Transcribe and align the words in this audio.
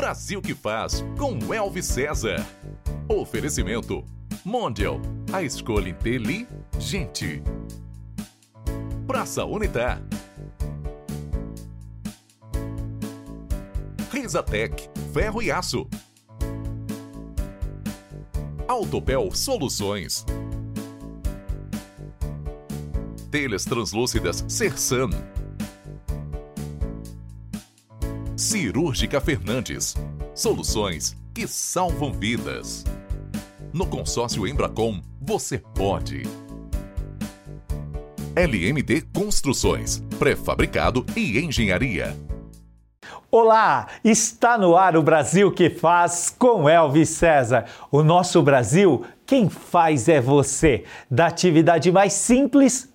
Brasil 0.00 0.40
que 0.40 0.54
faz 0.54 1.04
com 1.18 1.52
Elvis 1.52 1.84
César. 1.84 2.42
Oferecimento 3.06 4.02
Mondial, 4.42 4.98
a 5.30 5.42
escolha 5.42 5.90
inteligente. 5.90 7.42
Praça 9.06 9.44
Unitar. 9.44 10.02
Risatec, 14.10 14.88
ferro 15.12 15.42
e 15.42 15.50
aço. 15.50 15.86
Autopel 18.66 19.30
Soluções. 19.34 20.24
Telhas 23.30 23.66
translúcidas 23.66 24.46
Sersan. 24.48 25.10
Cirúrgica 28.60 29.22
Fernandes. 29.22 29.96
Soluções 30.34 31.16
que 31.32 31.48
salvam 31.48 32.12
vidas. 32.12 32.84
No 33.72 33.86
consórcio 33.86 34.46
Embracom, 34.46 35.00
você 35.18 35.56
pode. 35.74 36.24
LMT 38.36 39.06
Construções, 39.14 40.02
pré-fabricado 40.18 41.06
e 41.16 41.38
engenharia. 41.38 42.14
Olá, 43.30 43.86
está 44.04 44.58
no 44.58 44.76
ar 44.76 44.94
o 44.94 45.02
Brasil 45.02 45.50
que 45.50 45.70
faz 45.70 46.28
com 46.28 46.68
Elvis 46.68 47.08
César. 47.08 47.64
O 47.90 48.02
nosso 48.02 48.42
Brasil, 48.42 49.06
quem 49.24 49.48
faz 49.48 50.06
é 50.06 50.20
você. 50.20 50.84
Da 51.10 51.28
atividade 51.28 51.90
mais 51.90 52.12
simples 52.12 52.89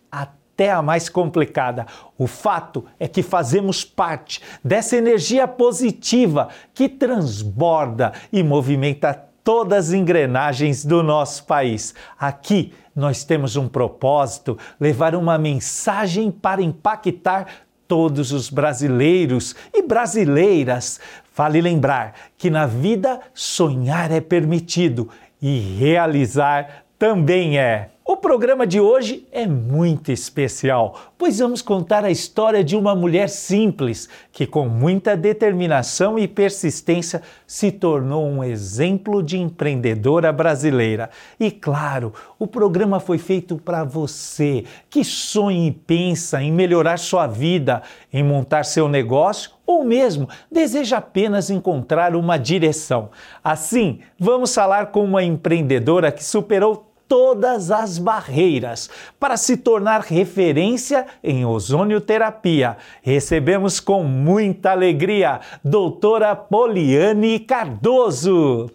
até 0.55 0.72
a 0.72 0.82
mais 0.82 1.09
complicada. 1.09 1.86
O 2.18 2.26
fato 2.26 2.86
é 2.98 3.09
que 3.09 3.22
fazemos 3.22 3.84
parte 3.84 4.41
dessa 4.64 4.95
energia 4.95 5.45
positiva 5.48 6.48
que 6.73 6.88
transborda 6.88 8.14
e 8.31 8.42
movimenta 8.42 9.14
todas 9.44 9.89
as 9.89 9.94
engrenagens 9.94 10.86
do 10.86 11.03
nosso 11.03 11.44
país. 11.44 11.94
Aqui 12.17 12.73
nós 12.95 13.26
temos 13.26 13.58
um 13.58 13.67
propósito: 13.67 14.58
levar 14.80 15.14
uma 15.14 15.38
mensagem 15.38 16.31
para 16.31 16.61
impactar 16.61 17.48
todos 17.86 18.31
os 18.31 18.50
brasileiros 18.50 19.56
e 19.73 19.83
brasileiras. 19.83 21.02
Vale 21.36 21.59
lembrar 21.59 22.14
que 22.38 22.50
na 22.50 22.66
vida 22.66 23.20
sonhar 23.33 24.09
é 24.09 24.22
permitido 24.22 25.09
e 25.42 25.59
realizar 25.78 26.86
também 26.98 27.59
é. 27.59 27.89
O 28.08 28.16
programa 28.16 28.67
de 28.67 28.80
hoje 28.80 29.28
é 29.31 29.48
muito 29.48 30.11
especial, 30.11 30.95
pois 31.17 31.39
vamos 31.39 31.64
contar 31.64 32.06
a 32.06 32.11
história 32.11 32.64
de 32.64 32.75
uma 32.75 32.94
mulher 32.94 33.28
simples 33.28 34.08
que, 34.31 34.45
com 34.45 34.70
muita 34.70 35.17
determinação 35.17 36.20
e 36.20 36.28
persistência, 36.28 37.23
se 37.48 37.72
tornou 37.72 38.28
um 38.28 38.44
exemplo 38.44 39.23
de 39.23 39.39
empreendedora 39.39 40.31
brasileira. 40.31 41.09
E 41.39 41.50
claro, 41.50 42.14
o 42.38 42.45
programa 42.45 43.00
foi 43.00 43.17
feito 43.17 43.58
para 43.58 43.83
você 43.83 44.66
que 44.88 45.03
sonha 45.03 45.67
e 45.67 45.72
pensa 45.72 46.39
em 46.44 46.52
melhorar 46.52 47.00
sua 47.00 47.26
vida, 47.26 47.81
em 48.14 48.23
montar 48.23 48.66
seu 48.66 48.88
negócio 48.88 49.50
ou 49.66 49.83
mesmo 49.83 50.30
deseja 50.52 50.98
apenas 50.98 51.50
encontrar 51.50 52.16
uma 52.16 52.38
direção. 52.38 53.09
Assim, 53.44 54.00
vamos 54.20 54.53
falar 54.53 54.92
com 54.92 55.03
uma 55.03 55.23
empreendedora 55.23 56.11
que 56.11 56.23
superou 56.23 56.84
todas 57.08 57.72
as 57.72 57.98
barreiras 57.98 58.89
para 59.20 59.38
se 59.38 59.58
tornar 59.58 60.02
referência 60.02 61.06
em 61.23 61.45
ozonioterapia. 61.45 62.78
Recebemos 63.02 63.80
com 63.80 64.03
muita 64.03 64.72
alegria 64.72 65.39
doutora 65.64 66.36
Poliane 66.36 67.39
Cardoso. 67.39 68.70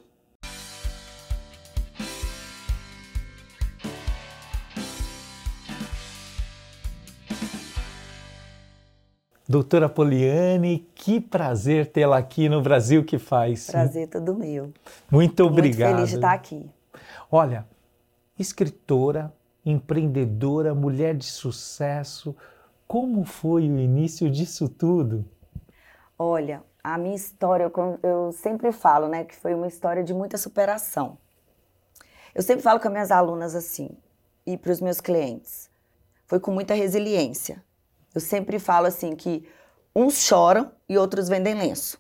Doutora 9.51 9.89
Poliane, 9.89 10.87
que 10.95 11.21
prazer 11.21 11.87
tê-la 11.87 12.19
aqui 12.19 12.49
no 12.49 12.63
Brasil 12.63 13.03
que 13.03 13.19
faz. 13.19 13.69
Prazer 13.69 14.07
todo 14.07 14.33
meu. 14.33 14.73
Muito 15.11 15.45
obrigado. 15.45 15.89
Muito 15.89 15.97
feliz 15.97 16.11
de 16.11 16.15
estar 16.15 16.33
aqui. 16.33 16.71
Olha, 17.29 17.67
escritora, 18.41 19.33
empreendedora, 19.65 20.75
mulher 20.75 21.15
de 21.15 21.27
sucesso. 21.27 22.35
Como 22.87 23.25
foi 23.25 23.69
o 23.69 23.79
início 23.79 24.31
disso 24.31 24.69
tudo? 24.69 25.25
Olha, 26.19 26.63
a 26.83 26.99
minha 26.99 27.15
história, 27.15 27.71
eu 28.03 28.33
sempre 28.33 28.73
falo, 28.73 29.09
né, 29.09 29.25
que 29.25 29.37
foi 29.37 29.55
uma 29.55 29.67
história 29.67 30.03
de 30.03 30.13
muita 30.13 30.37
superação. 30.37 31.19
Eu 32.35 32.43
sempre 32.43 32.63
falo 32.63 32.81
com 32.81 32.89
as 32.89 32.93
minhas 32.93 33.11
alunas 33.11 33.55
assim, 33.55 33.91
e 34.47 34.57
para 34.57 34.73
os 34.73 34.81
meus 34.81 35.01
clientes, 35.01 35.71
foi 36.27 36.41
com 36.41 36.51
muita 36.51 36.75
resiliência. 36.75 37.63
Eu 38.15 38.21
sempre 38.21 38.59
falo 38.59 38.87
assim 38.87 39.15
que 39.15 39.47
uns 39.95 40.19
choram 40.19 40.71
e 40.89 40.97
outros 40.97 41.29
vendem 41.29 41.55
lenço. 41.55 41.99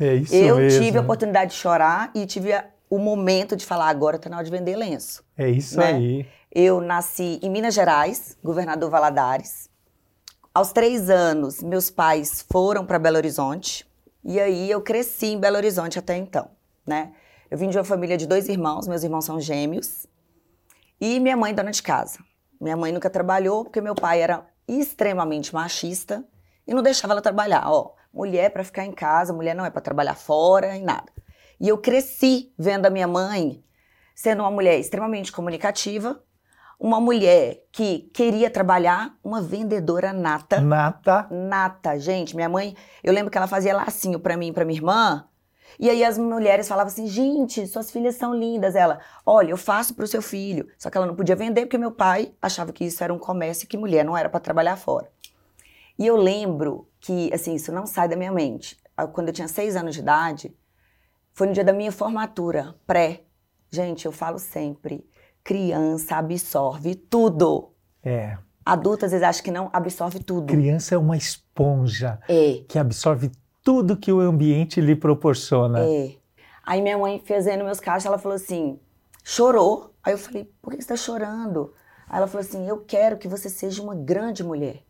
É 0.00 0.14
isso 0.14 0.34
eu 0.34 0.56
mesmo. 0.56 0.80
tive 0.80 0.98
a 0.98 1.00
oportunidade 1.00 1.52
de 1.52 1.56
chorar 1.56 2.10
e 2.14 2.26
tive 2.26 2.52
a, 2.52 2.64
o 2.92 2.98
momento 2.98 3.56
de 3.56 3.64
falar 3.64 3.88
agora 3.88 4.16
está 4.16 4.28
na 4.28 4.36
hora 4.36 4.44
de 4.44 4.50
vender 4.50 4.76
lenço. 4.76 5.24
É 5.34 5.48
isso 5.48 5.78
né? 5.78 5.94
aí. 5.94 6.26
Eu 6.54 6.78
nasci 6.78 7.40
em 7.42 7.48
Minas 7.48 7.72
Gerais, 7.72 8.36
governador 8.44 8.90
Valadares. 8.90 9.70
Aos 10.52 10.72
três 10.72 11.08
anos, 11.08 11.62
meus 11.62 11.90
pais 11.90 12.44
foram 12.52 12.84
para 12.84 12.98
Belo 12.98 13.16
Horizonte 13.16 13.90
e 14.22 14.38
aí 14.38 14.70
eu 14.70 14.82
cresci 14.82 15.28
em 15.28 15.40
Belo 15.40 15.56
Horizonte 15.56 15.98
até 15.98 16.18
então, 16.18 16.50
né? 16.86 17.14
Eu 17.50 17.56
vim 17.56 17.70
de 17.70 17.78
uma 17.78 17.84
família 17.84 18.18
de 18.18 18.26
dois 18.26 18.46
irmãos, 18.46 18.86
meus 18.86 19.02
irmãos 19.02 19.24
são 19.24 19.40
gêmeos 19.40 20.06
e 21.00 21.18
minha 21.18 21.34
mãe 21.34 21.54
dona 21.54 21.70
de 21.70 21.82
casa. 21.82 22.18
Minha 22.60 22.76
mãe 22.76 22.92
nunca 22.92 23.08
trabalhou 23.08 23.64
porque 23.64 23.80
meu 23.80 23.94
pai 23.94 24.20
era 24.20 24.44
extremamente 24.68 25.54
machista 25.54 26.22
e 26.66 26.74
não 26.74 26.82
deixava 26.82 27.14
ela 27.14 27.22
trabalhar. 27.22 27.70
Ó, 27.70 27.94
mulher 28.12 28.50
para 28.50 28.62
ficar 28.62 28.84
em 28.84 28.92
casa, 28.92 29.32
mulher 29.32 29.54
não 29.54 29.64
é 29.64 29.70
para 29.70 29.80
trabalhar 29.80 30.14
fora 30.14 30.76
e 30.76 30.82
nada. 30.82 31.10
E 31.62 31.68
eu 31.68 31.78
cresci 31.78 32.52
vendo 32.58 32.86
a 32.86 32.90
minha 32.90 33.06
mãe 33.06 33.62
sendo 34.16 34.42
uma 34.42 34.50
mulher 34.50 34.80
extremamente 34.80 35.30
comunicativa, 35.30 36.20
uma 36.78 37.00
mulher 37.00 37.62
que 37.70 38.10
queria 38.12 38.50
trabalhar, 38.50 39.14
uma 39.22 39.40
vendedora 39.40 40.12
nata. 40.12 40.60
Nata. 40.60 41.28
Nata, 41.30 41.96
gente. 42.00 42.34
Minha 42.34 42.48
mãe, 42.48 42.74
eu 43.04 43.12
lembro 43.12 43.30
que 43.30 43.38
ela 43.38 43.46
fazia 43.46 43.76
lacinho 43.76 44.18
para 44.18 44.36
mim 44.36 44.48
e 44.48 44.52
para 44.52 44.64
minha 44.64 44.76
irmã. 44.76 45.24
E 45.78 45.88
aí 45.88 46.02
as 46.02 46.18
mulheres 46.18 46.66
falavam 46.66 46.90
assim: 46.90 47.06
gente, 47.06 47.64
suas 47.68 47.92
filhas 47.92 48.16
são 48.16 48.34
lindas. 48.34 48.74
Ela, 48.74 48.98
olha, 49.24 49.52
eu 49.52 49.56
faço 49.56 49.94
para 49.94 50.04
o 50.04 50.08
seu 50.08 50.20
filho. 50.20 50.68
Só 50.76 50.90
que 50.90 50.98
ela 50.98 51.06
não 51.06 51.14
podia 51.14 51.36
vender 51.36 51.60
porque 51.66 51.78
meu 51.78 51.92
pai 51.92 52.34
achava 52.42 52.72
que 52.72 52.84
isso 52.84 53.04
era 53.04 53.14
um 53.14 53.20
comércio 53.20 53.66
e 53.66 53.68
que 53.68 53.78
mulher 53.78 54.04
não 54.04 54.18
era 54.18 54.28
para 54.28 54.40
trabalhar 54.40 54.74
fora. 54.74 55.08
E 55.96 56.04
eu 56.04 56.16
lembro 56.16 56.88
que, 57.00 57.32
assim, 57.32 57.54
isso 57.54 57.70
não 57.70 57.86
sai 57.86 58.08
da 58.08 58.16
minha 58.16 58.32
mente. 58.32 58.76
Quando 59.12 59.28
eu 59.28 59.32
tinha 59.32 59.46
seis 59.46 59.76
anos 59.76 59.94
de 59.94 60.00
idade, 60.00 60.52
foi 61.32 61.46
no 61.46 61.52
dia 61.52 61.64
da 61.64 61.72
minha 61.72 61.92
formatura, 61.92 62.74
pré. 62.86 63.22
Gente, 63.70 64.06
eu 64.06 64.12
falo 64.12 64.38
sempre, 64.38 65.06
criança 65.42 66.16
absorve 66.16 66.94
tudo. 66.94 67.72
É. 68.02 68.36
Adulto 68.64 69.04
às 69.04 69.12
vezes 69.12 69.26
acha 69.26 69.42
que 69.42 69.50
não 69.50 69.70
absorve 69.72 70.20
tudo. 70.20 70.46
Criança 70.46 70.94
é 70.94 70.98
uma 70.98 71.16
esponja 71.16 72.20
é. 72.28 72.62
que 72.68 72.78
absorve 72.78 73.32
tudo 73.62 73.96
que 73.96 74.12
o 74.12 74.20
ambiente 74.20 74.80
lhe 74.80 74.94
proporciona. 74.94 75.80
É. 75.80 76.14
Aí 76.64 76.80
minha 76.80 76.98
mãe 76.98 77.20
fazendo 77.24 77.64
meus 77.64 77.80
cachos, 77.80 78.06
ela 78.06 78.18
falou 78.18 78.36
assim, 78.36 78.78
chorou. 79.24 79.94
Aí 80.02 80.12
eu 80.12 80.18
falei, 80.18 80.52
por 80.60 80.70
que 80.70 80.76
você 80.76 80.92
está 80.92 80.96
chorando? 80.96 81.72
Aí 82.08 82.18
ela 82.18 82.26
falou 82.26 82.46
assim, 82.46 82.68
eu 82.68 82.78
quero 82.78 83.16
que 83.16 83.26
você 83.26 83.48
seja 83.48 83.82
uma 83.82 83.94
grande 83.94 84.44
mulher. 84.44 84.82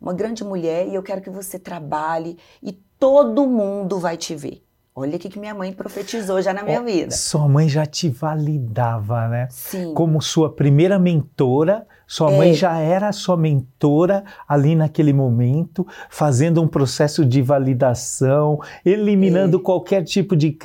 Uma 0.00 0.14
grande 0.14 0.42
mulher 0.42 0.88
e 0.88 0.94
eu 0.94 1.02
quero 1.02 1.20
que 1.20 1.30
você 1.30 1.58
trabalhe 1.58 2.38
e 2.62 2.72
todo 2.98 3.46
mundo 3.46 3.98
vai 3.98 4.16
te 4.16 4.34
ver. 4.34 4.63
Olha 4.96 5.16
o 5.16 5.18
que 5.18 5.40
minha 5.40 5.52
mãe 5.52 5.72
profetizou 5.72 6.40
já 6.40 6.54
na 6.54 6.62
minha 6.62 6.80
oh, 6.80 6.84
vida. 6.84 7.10
Sua 7.10 7.48
mãe 7.48 7.68
já 7.68 7.84
te 7.84 8.08
validava, 8.08 9.26
né? 9.26 9.48
Sim. 9.50 9.92
Como 9.92 10.22
sua 10.22 10.54
primeira 10.54 11.00
mentora, 11.00 11.84
sua 12.06 12.30
é. 12.30 12.36
mãe 12.36 12.54
já 12.54 12.78
era 12.78 13.10
sua 13.10 13.36
mentora 13.36 14.22
ali 14.46 14.76
naquele 14.76 15.12
momento, 15.12 15.84
fazendo 16.08 16.62
um 16.62 16.68
processo 16.68 17.24
de 17.24 17.42
validação, 17.42 18.60
eliminando 18.84 19.58
é. 19.58 19.60
qualquer 19.60 20.04
tipo 20.04 20.36
de 20.36 20.56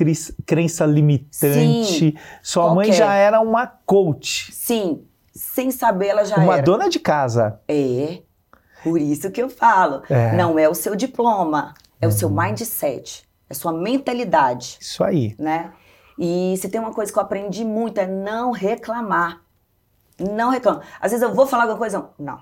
crença 0.46 0.86
limitante. 0.86 2.12
Sim. 2.12 2.14
Sua 2.40 2.66
qualquer. 2.66 2.76
mãe 2.76 2.92
já 2.92 3.12
era 3.12 3.40
uma 3.40 3.66
coach. 3.66 4.52
Sim, 4.52 5.02
sem 5.34 5.72
saber 5.72 6.06
ela 6.06 6.24
já 6.24 6.36
uma 6.36 6.44
era. 6.44 6.52
Uma 6.52 6.62
dona 6.62 6.88
de 6.88 7.00
casa. 7.00 7.58
É. 7.66 8.20
Por 8.84 9.00
isso 9.00 9.28
que 9.32 9.42
eu 9.42 9.50
falo, 9.50 10.02
é. 10.08 10.36
não 10.36 10.56
é 10.56 10.68
o 10.68 10.74
seu 10.74 10.94
diploma, 10.94 11.74
é 12.00 12.06
uhum. 12.06 12.12
o 12.12 12.16
seu 12.16 12.28
uhum. 12.28 12.40
mindset 12.40 13.28
é 13.50 13.54
sua 13.54 13.72
mentalidade. 13.72 14.78
Isso 14.80 15.02
aí. 15.02 15.34
Né? 15.38 15.72
E 16.16 16.54
se 16.58 16.68
tem 16.68 16.80
uma 16.80 16.94
coisa 16.94 17.12
que 17.12 17.18
eu 17.18 17.22
aprendi 17.22 17.64
muito 17.64 17.98
é 17.98 18.06
não 18.06 18.52
reclamar. 18.52 19.40
Não 20.18 20.50
reclamo. 20.50 20.80
Às 21.00 21.10
vezes 21.10 21.22
eu 21.26 21.34
vou 21.34 21.46
falar 21.46 21.64
alguma 21.64 21.78
coisa, 21.78 22.10
não. 22.18 22.40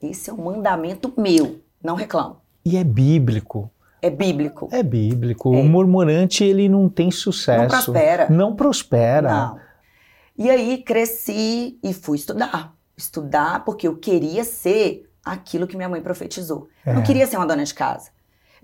Esse 0.00 0.30
é 0.30 0.32
um 0.32 0.44
mandamento 0.44 1.12
meu. 1.16 1.60
Não 1.82 1.94
reclamo. 1.94 2.38
E 2.64 2.76
é 2.76 2.84
bíblico. 2.84 3.70
É 4.00 4.08
bíblico. 4.10 4.68
É 4.72 4.82
bíblico. 4.82 5.54
É. 5.54 5.58
O 5.58 5.64
murmurante, 5.64 6.44
ele 6.44 6.68
não 6.68 6.88
tem 6.88 7.10
sucesso. 7.10 7.62
Não 7.62 7.68
prospera. 7.68 8.30
Não 8.30 8.54
prospera. 8.56 9.28
Não. 9.30 9.60
E 10.38 10.48
aí 10.50 10.78
cresci 10.82 11.78
e 11.82 11.92
fui 11.92 12.16
estudar. 12.18 12.74
Estudar 12.96 13.64
porque 13.64 13.88
eu 13.88 13.96
queria 13.96 14.44
ser 14.44 15.10
aquilo 15.24 15.66
que 15.66 15.76
minha 15.76 15.88
mãe 15.88 16.00
profetizou. 16.00 16.68
Eu 16.84 16.94
não 16.94 17.00
É. 17.02 17.04
queria 17.04 17.26
ser 17.26 17.36
uma 17.36 17.46
dona 17.46 17.64
de 17.64 17.74
casa. 17.74 18.10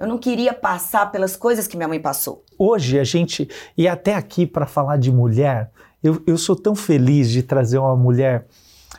Eu 0.02 0.08
não 0.08 0.18
queria 0.18 0.52
passar 0.52 1.12
pelas 1.12 1.36
coisas 1.36 1.68
que 1.68 1.76
minha 1.76 1.86
mãe 1.86 2.00
passou. 2.00 2.44
Hoje 2.58 2.98
a 2.98 3.04
gente, 3.04 3.48
e 3.78 3.86
até 3.86 4.16
aqui 4.16 4.44
para 4.44 4.66
falar 4.66 4.96
de 4.96 5.12
mulher, 5.12 5.70
eu, 6.02 6.20
eu 6.26 6.36
sou 6.36 6.56
tão 6.56 6.74
feliz 6.74 7.30
de 7.30 7.40
trazer 7.40 7.78
uma 7.78 7.94
mulher, 7.94 8.48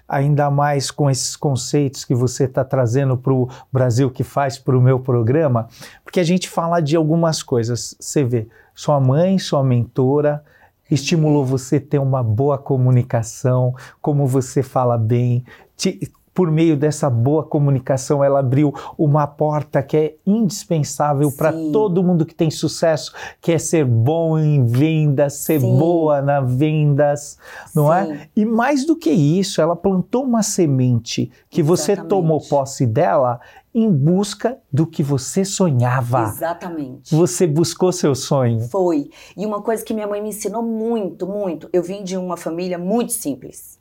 ainda 0.07 0.49
mais 0.49 0.89
com 0.89 1.09
esses 1.09 1.35
conceitos 1.35 2.05
que 2.05 2.15
você 2.15 2.45
está 2.45 2.63
trazendo 2.63 3.17
para 3.17 3.33
o 3.33 3.49
Brasil 3.69 4.09
que 4.09 4.23
faz 4.23 4.57
para 4.57 4.77
o 4.77 4.81
meu 4.81 4.97
programa, 4.97 5.67
porque 6.05 6.21
a 6.21 6.23
gente 6.23 6.47
fala 6.47 6.79
de 6.79 6.95
algumas 6.95 7.43
coisas. 7.43 7.93
Você 7.99 8.23
vê, 8.23 8.47
sua 8.73 8.97
mãe, 8.97 9.37
sua 9.37 9.61
mentora, 9.61 10.41
estimulou 10.89 11.43
você 11.43 11.81
ter 11.81 11.99
uma 11.99 12.23
boa 12.23 12.57
comunicação, 12.57 13.75
como 14.01 14.25
você 14.25 14.63
fala 14.63 14.97
bem, 14.97 15.43
te- 15.75 15.99
por 16.33 16.49
meio 16.49 16.75
dessa 16.75 17.09
boa 17.09 17.43
comunicação, 17.43 18.23
ela 18.23 18.39
abriu 18.39 18.73
uma 18.97 19.27
porta 19.27 19.83
que 19.83 19.97
é 19.97 20.15
indispensável 20.25 21.31
para 21.31 21.51
todo 21.71 22.03
mundo 22.03 22.25
que 22.25 22.33
tem 22.33 22.49
sucesso, 22.49 23.13
que 23.39 23.51
é 23.51 23.57
ser 23.57 23.85
bom 23.85 24.37
em 24.39 24.65
vendas, 24.65 25.33
ser 25.33 25.61
Sim. 25.61 25.77
boa 25.77 26.21
na 26.21 26.41
vendas, 26.41 27.37
não 27.75 27.93
é? 27.93 28.05
Sim. 28.05 28.19
E 28.35 28.45
mais 28.45 28.85
do 28.85 28.95
que 28.95 29.11
isso, 29.11 29.61
ela 29.61 29.75
plantou 29.75 30.23
uma 30.23 30.41
semente 30.41 31.31
que 31.49 31.61
você 31.61 31.91
Exatamente. 31.93 32.09
tomou 32.09 32.41
posse 32.41 32.85
dela 32.85 33.39
em 33.73 33.91
busca 33.91 34.57
do 34.71 34.85
que 34.85 35.01
você 35.01 35.43
sonhava. 35.43 36.23
Exatamente. 36.23 37.13
Você 37.13 37.47
buscou 37.47 37.91
seu 37.91 38.13
sonho. 38.13 38.61
Foi. 38.69 39.09
E 39.35 39.45
uma 39.45 39.61
coisa 39.61 39.83
que 39.83 39.93
minha 39.93 40.07
mãe 40.07 40.21
me 40.21 40.29
ensinou 40.29 40.61
muito, 40.61 41.25
muito. 41.25 41.69
Eu 41.73 41.81
vim 41.81 42.03
de 42.03 42.15
uma 42.15 42.37
família 42.37 42.77
muito 42.77 43.13
simples. 43.13 43.79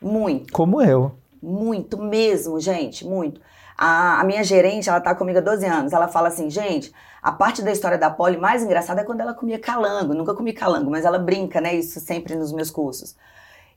Muito. 0.00 0.52
Como 0.52 0.82
eu. 0.82 1.12
Muito 1.42 1.98
mesmo, 1.98 2.60
gente, 2.60 3.06
muito. 3.06 3.40
A, 3.76 4.20
a 4.20 4.24
minha 4.24 4.44
gerente, 4.44 4.90
ela 4.90 5.00
tá 5.00 5.14
comigo 5.14 5.38
há 5.38 5.40
12 5.40 5.64
anos. 5.66 5.92
Ela 5.92 6.08
fala 6.08 6.28
assim, 6.28 6.50
gente, 6.50 6.92
a 7.22 7.32
parte 7.32 7.62
da 7.62 7.72
história 7.72 7.96
da 7.96 8.10
Polly 8.10 8.36
mais 8.36 8.62
engraçada 8.62 9.00
é 9.00 9.04
quando 9.04 9.20
ela 9.20 9.34
comia 9.34 9.58
calango. 9.58 10.12
Nunca 10.14 10.34
comi 10.34 10.52
calango, 10.52 10.90
mas 10.90 11.04
ela 11.04 11.18
brinca, 11.18 11.60
né? 11.60 11.74
Isso 11.74 11.98
sempre 12.00 12.34
nos 12.34 12.52
meus 12.52 12.70
cursos. 12.70 13.16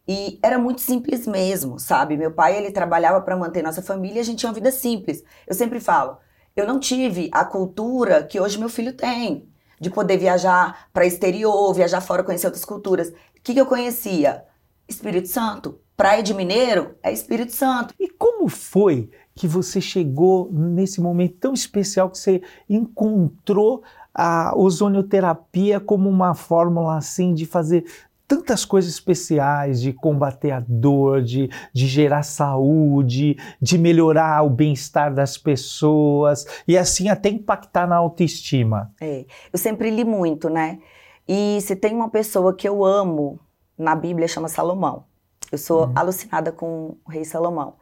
E 0.07 0.39
era 0.43 0.59
muito 0.59 0.81
simples 0.81 1.25
mesmo, 1.25 1.79
sabe? 1.79 2.17
Meu 2.17 2.31
pai, 2.33 2.57
ele 2.57 2.71
trabalhava 2.71 3.21
para 3.21 3.37
manter 3.37 3.61
nossa 3.63 3.81
família 3.81 4.17
e 4.17 4.19
a 4.19 4.23
gente 4.23 4.39
tinha 4.39 4.49
uma 4.49 4.55
vida 4.55 4.71
simples. 4.71 5.23
Eu 5.47 5.55
sempre 5.55 5.79
falo, 5.79 6.17
eu 6.55 6.67
não 6.67 6.79
tive 6.79 7.29
a 7.31 7.45
cultura 7.45 8.23
que 8.23 8.39
hoje 8.39 8.59
meu 8.59 8.69
filho 8.69 8.93
tem, 8.93 9.49
de 9.79 9.89
poder 9.89 10.17
viajar 10.17 10.89
para 10.91 11.05
exterior, 11.05 11.73
viajar 11.73 12.01
fora, 12.01 12.23
conhecer 12.23 12.47
outras 12.47 12.65
culturas. 12.65 13.09
O 13.09 13.41
que, 13.41 13.53
que 13.53 13.61
eu 13.61 13.65
conhecia? 13.65 14.43
Espírito 14.87 15.27
Santo. 15.27 15.79
Praia 15.95 16.23
de 16.23 16.33
Mineiro 16.33 16.95
é 17.03 17.11
Espírito 17.11 17.53
Santo. 17.53 17.93
E 17.99 18.09
como 18.09 18.47
foi 18.47 19.09
que 19.35 19.47
você 19.47 19.79
chegou 19.79 20.49
nesse 20.51 21.01
momento 21.01 21.35
tão 21.39 21.53
especial 21.53 22.09
que 22.09 22.17
você 22.17 22.41
encontrou 22.69 23.83
a 24.13 24.53
ozonioterapia 24.55 25.79
como 25.79 26.09
uma 26.09 26.35
fórmula 26.35 26.97
assim 26.97 27.33
de 27.33 27.45
fazer 27.45 27.85
tantas 28.27 28.65
coisas 28.65 28.91
especiais, 28.91 29.81
de 29.81 29.93
combater 29.93 30.51
a 30.51 30.63
dor, 30.67 31.21
de, 31.21 31.49
de 31.71 31.87
gerar 31.87 32.23
saúde, 32.23 33.37
de 33.61 33.77
melhorar 33.77 34.43
o 34.43 34.49
bem-estar 34.49 35.13
das 35.13 35.37
pessoas 35.37 36.45
e 36.67 36.77
assim 36.77 37.09
até 37.09 37.29
impactar 37.29 37.87
na 37.87 37.97
autoestima? 37.97 38.91
É, 38.99 39.25
eu 39.51 39.59
sempre 39.59 39.89
li 39.89 40.03
muito, 40.03 40.49
né? 40.49 40.79
E 41.27 41.59
se 41.61 41.75
tem 41.75 41.93
uma 41.93 42.09
pessoa 42.09 42.55
que 42.55 42.67
eu 42.67 42.83
amo 42.83 43.39
na 43.77 43.95
Bíblia, 43.95 44.27
chama 44.27 44.47
Salomão. 44.47 45.05
Eu 45.51 45.57
sou 45.57 45.91
alucinada 45.95 46.51
com 46.51 46.97
o 47.05 47.11
rei 47.11 47.23
Salomão. 47.23 47.75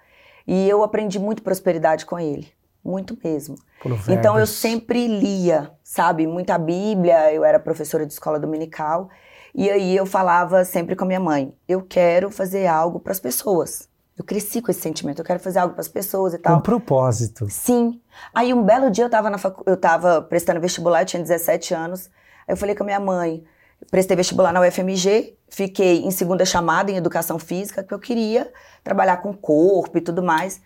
E 0.48 0.68
eu 0.68 0.84
aprendi 0.84 1.20
muito 1.20 1.42
prosperidade 1.42 2.06
com 2.06 2.20
ele. 2.20 2.52
Muito 2.84 3.18
mesmo. 3.24 3.56
Provérbios. 3.80 4.10
Então 4.10 4.38
eu 4.38 4.48
sempre 4.48 5.08
lia, 5.08 5.72
sabe? 5.84 6.26
Muita 6.26 6.58
Bíblia. 6.58 7.32
Eu 7.32 7.46
era 7.46 7.60
professora 7.60 8.06
de 8.06 8.14
escola 8.14 8.40
dominical. 8.40 9.10
E 9.54 9.70
aí 9.70 9.96
eu 9.96 10.06
falava 10.06 10.66
sempre 10.66 10.96
com 10.96 11.04
a 11.04 11.08
minha 11.08 11.20
mãe: 11.20 11.54
eu 11.68 11.82
quero 11.82 12.32
fazer 12.32 12.68
algo 12.68 13.00
para 13.00 13.12
as 13.12 13.20
pessoas. 13.20 13.90
Eu 14.18 14.26
cresci 14.26 14.62
com 14.62 14.70
esse 14.70 14.82
sentimento, 14.82 15.20
eu 15.20 15.26
quero 15.26 15.40
fazer 15.40 15.60
algo 15.60 15.74
para 15.74 15.82
as 15.82 15.88
pessoas 15.88 16.34
e 16.34 16.38
tal. 16.38 16.62
propósito. 16.62 17.48
Sim. 17.50 18.00
Aí 18.34 18.54
um 18.54 18.62
belo 18.64 18.92
dia 18.92 19.06
eu 19.06 19.10
tava, 19.10 19.30
na 19.30 19.38
facu... 19.38 19.64
eu 19.66 19.78
tava 19.78 20.22
prestando 20.22 20.60
vestibular, 20.60 21.02
eu 21.02 21.06
tinha 21.06 21.22
17 21.22 21.74
anos. 21.74 22.08
Aí 22.48 22.54
eu 22.54 22.58
falei 22.58 22.76
com 22.76 22.84
a 22.84 22.86
minha 22.86 23.00
mãe, 23.00 23.44
prestei 23.90 24.16
vestibular 24.16 24.52
na 24.52 24.62
UFMG, 24.62 25.38
fiquei 25.52 26.00
em 26.00 26.10
segunda 26.12 26.46
chamada 26.46 26.90
em 26.90 26.96
educação 26.96 27.38
física, 27.38 27.84
que 27.84 27.94
eu 27.94 28.00
queria 28.00 28.52
trabalhar 28.84 29.18
com 29.18 29.34
corpo 29.34 29.98
e 29.98 30.02
tudo 30.02 30.24
mais. 30.24 30.62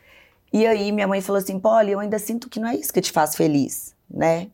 E 0.54 0.66
aí 0.66 0.92
minha 0.92 1.08
mãe 1.08 1.20
falou 1.22 1.42
assim, 1.42 1.60
Polly, 1.60 1.92
eu 1.92 2.00
ainda 2.00 2.20
sinto 2.20 2.48
que 2.48 2.60
não 2.60 2.70
é 2.70 2.76
isso 2.76 2.94
que 2.94 3.02
te 3.02 3.12
faz 3.12 3.36
feliz, 3.36 3.96
né? 4.10 4.48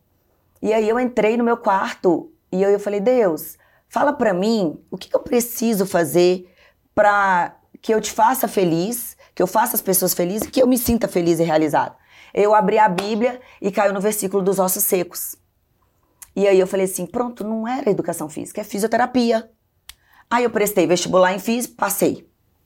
E 0.62 0.74
aí 0.74 0.88
eu 0.88 1.00
entrei 1.00 1.36
no 1.36 1.44
meu 1.44 1.58
quarto 1.58 2.32
e 2.52 2.64
eu, 2.64 2.70
eu 2.70 2.80
falei, 2.80 3.02
Deus, 3.02 3.58
fala 3.90 4.14
pra 4.14 4.34
mim 4.34 4.80
o 4.90 4.98
que, 4.98 5.14
eu 5.14 5.20
preciso 5.20 5.86
fazer 5.86 6.50
pra 6.96 7.58
que 7.82 7.94
eu 7.94 8.00
te 8.00 8.12
faça 8.12 8.48
feliz, 8.48 9.18
que 9.36 9.44
eu 9.44 9.48
faça 9.48 9.76
as 9.76 9.82
pessoas 9.82 10.14
felizes 10.14 10.48
e 10.48 10.52
que 10.52 10.62
eu 10.62 10.68
me 10.68 10.78
sinta 10.78 11.08
feliz 11.08 11.40
e 11.40 11.44
realizada. 11.44 11.96
Eu 12.34 12.56
abri 12.56 12.80
a 12.80 12.88
Bíblia 12.88 13.42
e 13.62 13.70
caiu 13.70 13.94
no 13.94 14.00
versículo 14.00 14.42
dos 14.42 14.60
ossos 14.60 14.84
secos. 14.86 15.36
E 16.34 16.48
aí 16.48 16.58
eu 16.58 16.68
falei 16.68 16.86
assim, 16.86 17.06
pronto, 17.06 17.44
não 17.44 17.68
era 17.68 17.90
educação 17.90 18.30
física, 18.30 18.62
é 18.62 18.64
fisioterapia. 18.64 19.52
Aí 20.32 20.46
eu 20.46 20.50
prestei 20.50 20.88
vestibular 20.88 21.34
em 21.34 21.40
física, 21.40 21.76
passei. 21.78 22.26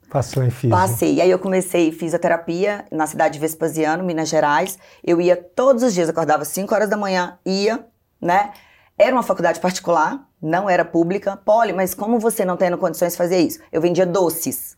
Passou 0.09 0.43
em 0.43 0.51
físico. 0.51 0.69
Passei. 0.79 1.15
E 1.15 1.21
aí 1.21 1.31
eu 1.31 1.39
comecei 1.39 1.91
fisioterapia 1.91 2.85
na 2.91 3.07
cidade 3.07 3.33
de 3.33 3.39
Vespasiano, 3.39 4.03
Minas 4.03 4.29
Gerais. 4.29 4.77
Eu 5.03 5.19
ia 5.19 5.35
todos 5.35 5.81
os 5.81 5.93
dias, 5.93 6.07
acordava 6.07 6.45
5 6.45 6.73
horas 6.73 6.87
da 6.89 6.95
manhã, 6.95 7.39
ia, 7.45 7.83
né? 8.21 8.51
Era 8.97 9.13
uma 9.13 9.23
faculdade 9.23 9.59
particular, 9.59 10.25
não 10.41 10.69
era 10.69 10.85
pública. 10.85 11.35
Poli, 11.43 11.73
mas 11.73 11.93
como 11.95 12.19
você 12.19 12.45
não 12.45 12.55
tendo 12.55 12.77
condições 12.77 13.13
de 13.13 13.17
fazer 13.17 13.39
isso? 13.39 13.59
Eu 13.71 13.81
vendia 13.81 14.05
doces, 14.05 14.77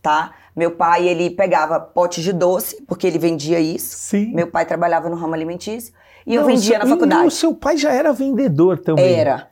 tá? 0.00 0.32
Meu 0.56 0.72
pai, 0.72 1.06
ele 1.06 1.30
pegava 1.30 1.78
potes 1.78 2.24
de 2.24 2.32
doce, 2.32 2.82
porque 2.88 3.06
ele 3.06 3.18
vendia 3.18 3.60
isso. 3.60 3.94
Sim. 3.96 4.32
Meu 4.34 4.46
pai 4.48 4.64
trabalhava 4.66 5.08
no 5.08 5.16
ramo 5.16 5.34
alimentício. 5.34 5.92
E 6.26 6.34
eu 6.34 6.40
Não, 6.40 6.48
vendia 6.48 6.70
seu- 6.70 6.78
na 6.78 6.84
e 6.84 6.86
O 6.86 6.90
faculdade. 6.90 7.30
seu 7.34 7.54
pai 7.54 7.76
já 7.76 7.92
era 7.92 8.12
vendedor 8.12 8.78
também. 8.78 9.14
Era. 9.14 9.48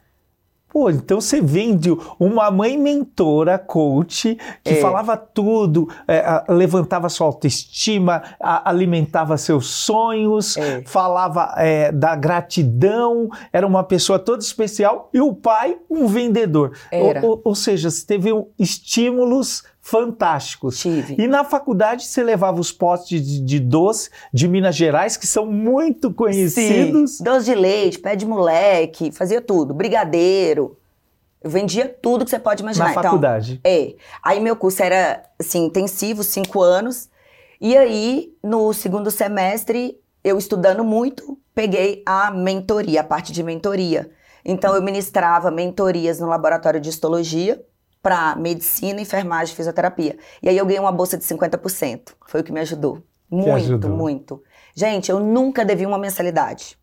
Pô, 0.73 0.89
então 0.89 1.21
você 1.21 1.41
vende 1.41 1.91
uma 2.19 2.49
mãe 2.51 2.79
mentora, 2.79 3.59
coach, 3.59 4.39
que 4.63 4.75
É. 4.75 4.81
falava 4.81 5.17
tudo, 5.17 5.89
é, 6.07 6.21
a- 6.21 6.45
levantava 6.49 7.09
sua 7.09 7.27
autoestima, 7.27 8.23
a- 8.39 8.71
alimentava 8.71 9.37
seus 9.37 9.67
sonhos, 9.67 10.57
É. 10.57 10.83
falava 10.87 11.55
é, 11.57 11.91
da 11.91 12.15
gratidão, 12.15 13.29
era 13.53 13.67
uma 13.67 13.83
pessoa 13.83 14.17
toda 14.19 14.43
especial, 14.43 15.11
e 15.13 15.21
o 15.21 15.35
pai, 15.35 15.77
um 15.91 16.07
vendedor. 16.07 16.73
Era. 16.91 17.21
Ou, 17.25 17.31
ou- 17.33 17.41
ou 17.47 17.55
seja, 17.55 17.91
você 17.91 18.07
teve 18.07 18.33
um- 18.33 18.47
estímulos 18.57 19.65
fantásticos. 19.91 20.79
Tive. 20.79 21.17
E 21.19 21.27
na 21.27 21.43
faculdade 21.43 22.05
você 22.07 22.23
levava 22.23 22.61
os 22.61 22.71
potes 22.71 23.21
de, 23.21 23.41
de 23.41 23.59
doce 23.59 24.09
de 24.33 24.47
Minas 24.47 24.77
Gerais, 24.77 25.17
que 25.17 25.27
são 25.27 25.45
muito 25.45 26.15
conhecidos. 26.15 27.17
Sim. 27.17 27.25
Doce 27.25 27.47
de 27.47 27.55
leite, 27.57 27.99
pé 27.99 28.15
de 28.15 28.25
moleque, 28.25 29.11
fazia 29.11 29.41
tudo. 29.41 29.75
Brigadeiro. 29.75 30.77
Eu 31.43 31.51
vendia 31.51 31.89
tudo 31.89 32.25
que 32.25 32.31
você 32.31 32.39
pode 32.39 32.63
imaginar. 32.63 32.85
Na 32.85 32.91
Então, 32.93 33.03
faculdade. 33.03 33.61
É. 33.65 33.95
Aí 34.23 34.39
meu 34.39 34.55
curso 34.55 34.81
era, 34.81 35.25
assim, 35.39 35.65
intensivo, 35.65 36.23
cinco 36.23 36.63
anos. 36.63 37.09
E 37.61 37.77
aí, 37.77 38.33
no 38.45 38.73
segundo 38.73 39.11
semestre, 39.11 39.99
eu 40.23 40.39
estudando 40.39 40.85
muito, 40.85 41.37
peguei 41.53 42.03
a 42.07 42.31
mentoria, 42.31 43.01
a 43.01 43.05
parte 43.05 43.33
de 43.33 43.43
mentoria. 43.43 44.11
Então, 44.45 44.75
eu 44.75 44.83
ministrava 44.83 45.51
mentorias 45.51 46.21
no 46.21 46.29
laboratório 46.29 46.81
de 46.81 46.91
histologia 46.91 47.61
para 48.03 48.35
medicina, 48.37 49.01
enfermagem 49.01 49.53
e 49.53 49.57
fisioterapia. 49.57 50.17
E 50.43 50.49
aí, 50.49 50.57
eu 50.57 50.65
ganhei 50.67 50.81
uma 50.81 50.93
bolsa 50.93 51.17
de 51.19 51.25
50%. 51.25 52.15
Foi 52.27 52.41
o 52.41 52.45
que 52.45 52.53
me 52.53 52.61
ajudou. 52.61 53.03
Muito, 53.31 53.51
ajudou. 53.53 53.91
muito. 53.91 54.43
Gente, 54.75 55.11
eu 55.11 55.21
nunca 55.21 55.65
devi 55.65 55.87
uma 55.87 55.99
mensalidade. 55.99 56.79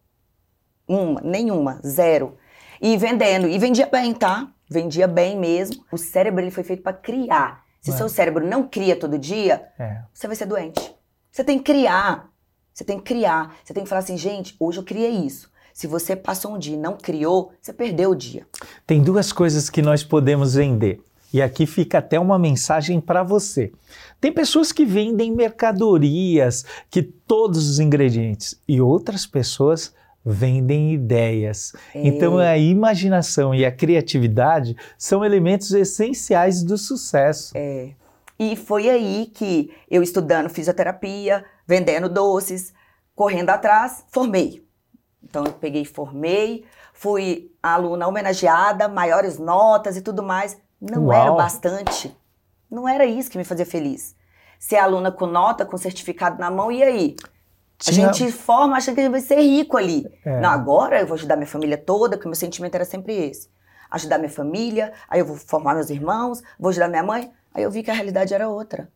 Uma, 0.87 1.19
nenhuma, 1.21 1.79
zero. 1.85 2.37
E 2.81 2.95
vendendo. 2.97 3.47
E 3.47 3.57
vendia 3.57 3.87
bem, 3.87 4.13
tá? 4.13 4.47
Vendia 4.69 5.07
bem 5.07 5.37
mesmo. 5.37 5.83
O 5.91 5.97
cérebro 5.97 6.41
ele 6.41 6.51
foi 6.51 6.63
feito 6.63 6.83
para 6.83 6.93
criar. 6.93 7.63
Se 7.81 7.91
seu 7.93 8.09
cérebro 8.09 8.45
não 8.45 8.67
cria 8.67 8.97
todo 8.99 9.17
dia, 9.17 9.65
É. 9.79 10.01
você 10.13 10.27
vai 10.27 10.35
ser 10.35 10.45
doente. 10.45 10.93
Você 11.31 11.43
tem 11.43 11.57
que 11.57 11.63
criar. 11.65 12.29
Você 12.73 12.83
tem 12.83 12.97
que 12.97 13.03
criar. 13.05 13.55
Você 13.63 13.73
tem 13.73 13.83
que 13.83 13.89
falar 13.89 13.99
assim, 13.99 14.17
gente, 14.17 14.55
hoje 14.59 14.79
eu 14.79 14.83
criei 14.83 15.11
isso. 15.11 15.49
Se 15.73 15.87
você 15.87 16.15
passou 16.15 16.55
um 16.55 16.59
dia 16.59 16.75
e 16.75 16.79
não 16.79 16.97
criou, 16.97 17.51
você 17.61 17.71
perdeu 17.71 18.11
o 18.11 18.15
dia. 18.15 18.45
Tem 18.85 19.01
duas 19.01 19.31
coisas 19.31 19.69
que 19.69 19.81
nós 19.81 20.03
podemos 20.03 20.55
vender. 20.55 20.99
E 21.33 21.41
aqui 21.41 21.65
fica 21.65 21.97
até 21.97 22.19
uma 22.19 22.39
mensagem 22.39 23.01
para 23.01 23.23
você. 23.23 23.71
Tem 24.19 24.31
pessoas 24.31 24.71
que 24.71 24.85
vendem 24.85 25.31
mercadorias, 25.31 26.65
que 26.89 27.01
todos 27.01 27.69
os 27.69 27.79
ingredientes, 27.79 28.59
e 28.67 28.79
outras 28.79 29.25
pessoas 29.25 29.93
vendem 30.25 30.93
ideias. 30.93 31.73
É. 31.93 32.07
Então 32.07 32.37
a 32.37 32.57
imaginação 32.57 33.55
e 33.55 33.65
a 33.65 33.71
criatividade 33.71 34.75
são 34.97 35.23
elementos 35.23 35.71
essenciais 35.71 36.63
do 36.63 36.77
sucesso. 36.77 37.53
É. 37.55 37.91
E 38.39 38.55
foi 38.55 38.89
aí 38.89 39.31
que 39.33 39.71
eu 39.89 40.03
estudando 40.03 40.49
fisioterapia, 40.49 41.43
vendendo 41.65 42.07
doces, 42.07 42.73
correndo 43.15 43.49
atrás, 43.49 44.03
formei. 44.11 44.63
Então 45.23 45.43
eu 45.43 45.53
peguei, 45.53 45.83
formei, 45.85 46.65
fui 46.93 47.51
aluna 47.63 48.07
homenageada, 48.07 48.87
maiores 48.87 49.39
notas 49.39 49.97
e 49.97 50.01
tudo 50.01 50.21
mais. 50.21 50.57
Não 50.81 51.05
Uau. 51.07 51.13
era 51.21 51.31
bastante. 51.31 52.15
Não 52.69 52.87
era 52.87 53.05
isso 53.05 53.29
que 53.31 53.37
me 53.37 53.43
fazia 53.43 53.65
feliz. 53.65 54.15
Ser 54.59 54.77
aluna 54.77 55.11
com 55.11 55.25
nota, 55.25 55.65
com 55.65 55.77
certificado 55.77 56.39
na 56.39 56.49
mão, 56.51 56.71
e 56.71 56.83
aí? 56.83 57.15
Tinha- 57.79 58.09
A 58.09 58.13
gente 58.13 58.31
forma 58.31 58.75
achando 58.75 58.95
que 58.95 59.01
a 59.01 59.03
gente 59.03 59.11
vai 59.11 59.21
ser 59.21 59.39
rico 59.39 59.77
ali. 59.77 60.05
É. 60.25 60.39
Não, 60.41 60.49
agora 60.49 60.99
eu 60.99 61.05
vou 61.07 61.13
ajudar 61.15 61.35
minha 61.35 61.47
família 61.47 61.77
toda, 61.77 62.17
que 62.17 62.25
o 62.25 62.27
meu 62.27 62.35
sentimento 62.35 62.73
era 62.75 62.85
sempre 62.85 63.13
esse. 63.13 63.49
Ajudar 63.91 64.17
minha 64.17 64.29
família, 64.31 64.91
aí 65.07 65.19
eu 65.19 65.25
vou 65.25 65.35
formar 65.37 65.75
meus 65.75 65.89
irmãos, 65.89 66.41
vou 66.59 66.69
ajudar 66.69 66.87
minha 66.87 67.03
mãe. 67.03 67.31
Aí 67.53 67.63
eu 67.63 67.71
vi 67.71 67.83
que 67.83 67.91
a 67.91 67.93
realidade 67.93 68.33
era 68.33 68.49
outra. 68.49 68.91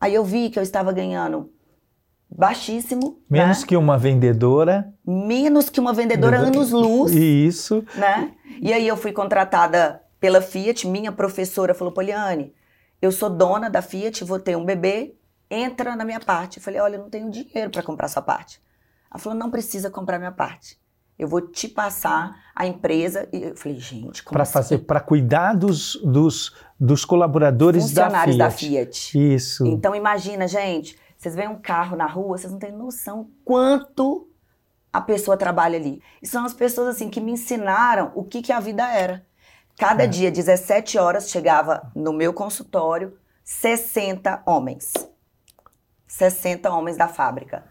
Aí 0.00 0.14
eu 0.14 0.24
vi 0.24 0.50
que 0.50 0.58
eu 0.58 0.62
estava 0.62 0.92
ganhando 0.92 1.50
baixíssimo, 2.30 3.20
Menos 3.28 3.60
né? 3.60 3.66
que 3.66 3.76
uma 3.76 3.96
vendedora. 3.96 4.92
menos 5.06 5.70
que 5.70 5.80
uma 5.80 5.92
vendedora 5.92 6.38
Vendedora. 6.38 6.58
anos-luz, 6.58 7.12
Isso. 7.12 7.84
né? 7.94 8.32
E 8.60 8.72
aí 8.72 8.86
eu 8.86 8.96
fui 8.96 9.12
contratada 9.12 10.02
pela 10.20 10.40
Fiat, 10.40 10.86
minha 10.86 11.12
professora 11.12 11.74
falou, 11.74 11.92
Poliane, 11.92 12.54
eu 13.00 13.12
sou 13.12 13.30
dona 13.30 13.70
da 13.70 13.80
Fiat, 13.80 14.24
vou 14.24 14.38
ter 14.38 14.56
um 14.56 14.64
bebê, 14.64 15.14
entra 15.50 15.94
na 15.94 16.04
minha 16.04 16.20
parte. 16.20 16.58
Eu 16.58 16.62
falei, 16.62 16.80
olha, 16.80 16.96
eu 16.96 17.02
não 17.02 17.10
tenho 17.10 17.30
dinheiro 17.30 17.70
para 17.70 17.82
comprar 17.82 18.08
sua 18.08 18.22
parte. 18.22 18.60
Ela 19.10 19.18
falou, 19.18 19.38
não 19.38 19.50
precisa 19.50 19.90
comprar 19.90 20.18
minha 20.18 20.32
parte. 20.32 20.78
Eu 21.18 21.26
vou 21.26 21.40
te 21.40 21.66
passar 21.66 22.36
a 22.54 22.66
empresa. 22.66 23.28
E 23.32 23.42
eu 23.42 23.56
falei, 23.56 23.78
gente, 23.78 24.22
como 24.22 24.34
Para 24.34 24.42
assim? 24.42 24.52
fazer, 24.52 24.78
para 24.78 25.00
cuidar 25.00 25.54
dos, 25.54 25.96
dos, 26.04 26.54
dos 26.78 27.04
colaboradores 27.04 27.82
funcionários 27.82 28.36
da 28.36 28.46
da 28.46 28.50
Fiat. 28.50 29.12
Fiat. 29.12 29.34
Isso. 29.34 29.66
Então 29.66 29.94
imagina, 29.94 30.46
gente, 30.46 30.96
vocês 31.16 31.34
veem 31.34 31.48
um 31.48 31.60
carro 31.60 31.96
na 31.96 32.06
rua, 32.06 32.38
vocês 32.38 32.52
não 32.52 32.58
têm 32.58 32.70
noção 32.70 33.30
quanto 33.44 34.28
a 34.92 35.00
pessoa 35.00 35.36
trabalha 35.36 35.76
ali. 35.76 36.00
E 36.22 36.26
são 36.26 36.44
as 36.44 36.54
pessoas 36.54 36.88
assim 36.88 37.08
que 37.08 37.20
me 37.20 37.32
ensinaram 37.32 38.12
o 38.14 38.22
que, 38.24 38.40
que 38.40 38.52
a 38.52 38.60
vida 38.60 38.88
era. 38.88 39.26
Cada 39.78 40.04
É. 40.04 40.06
dia, 40.06 40.30
17 40.30 40.98
horas, 40.98 41.30
chegava 41.30 41.90
no 41.94 42.12
meu 42.12 42.32
consultório 42.32 43.16
60 43.44 44.42
homens. 44.46 44.92
60 46.06 46.70
homens 46.70 46.96
da 46.96 47.08
fábrica. 47.08 47.64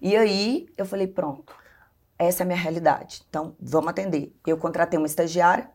E 0.00 0.16
aí 0.16 0.66
eu 0.76 0.86
falei, 0.86 1.06
pronto, 1.06 1.54
essa 2.18 2.42
é 2.42 2.44
a 2.44 2.46
minha 2.46 2.58
realidade. 2.58 3.22
Então, 3.28 3.54
vamos 3.60 3.90
atender. 3.90 4.34
Eu 4.46 4.56
contratei 4.56 4.98
uma 4.98 5.06
estagiária, 5.06 5.68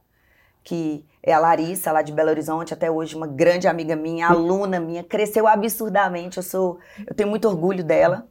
que 0.63 1.06
é 1.22 1.32
a 1.34 1.39
Larissa, 1.39 1.92
lá 1.92 2.01
de 2.01 2.12
Belo 2.12 2.30
Horizonte, 2.30 2.74
até 2.74 2.89
hoje 2.89 3.15
uma 3.15 3.27
grande 3.27 3.68
amiga 3.68 3.96
minha, 3.96 4.27
aluna 4.27 4.80
minha, 4.80 5.04
cresceu 5.04 5.48
absurdamente. 5.48 6.38
Eu 6.38 6.44
sou, 6.44 6.80
eu 7.06 7.13
tenho 7.13 7.30
muito 7.30 7.48
orgulho 7.48 7.84
dela. 7.84 8.27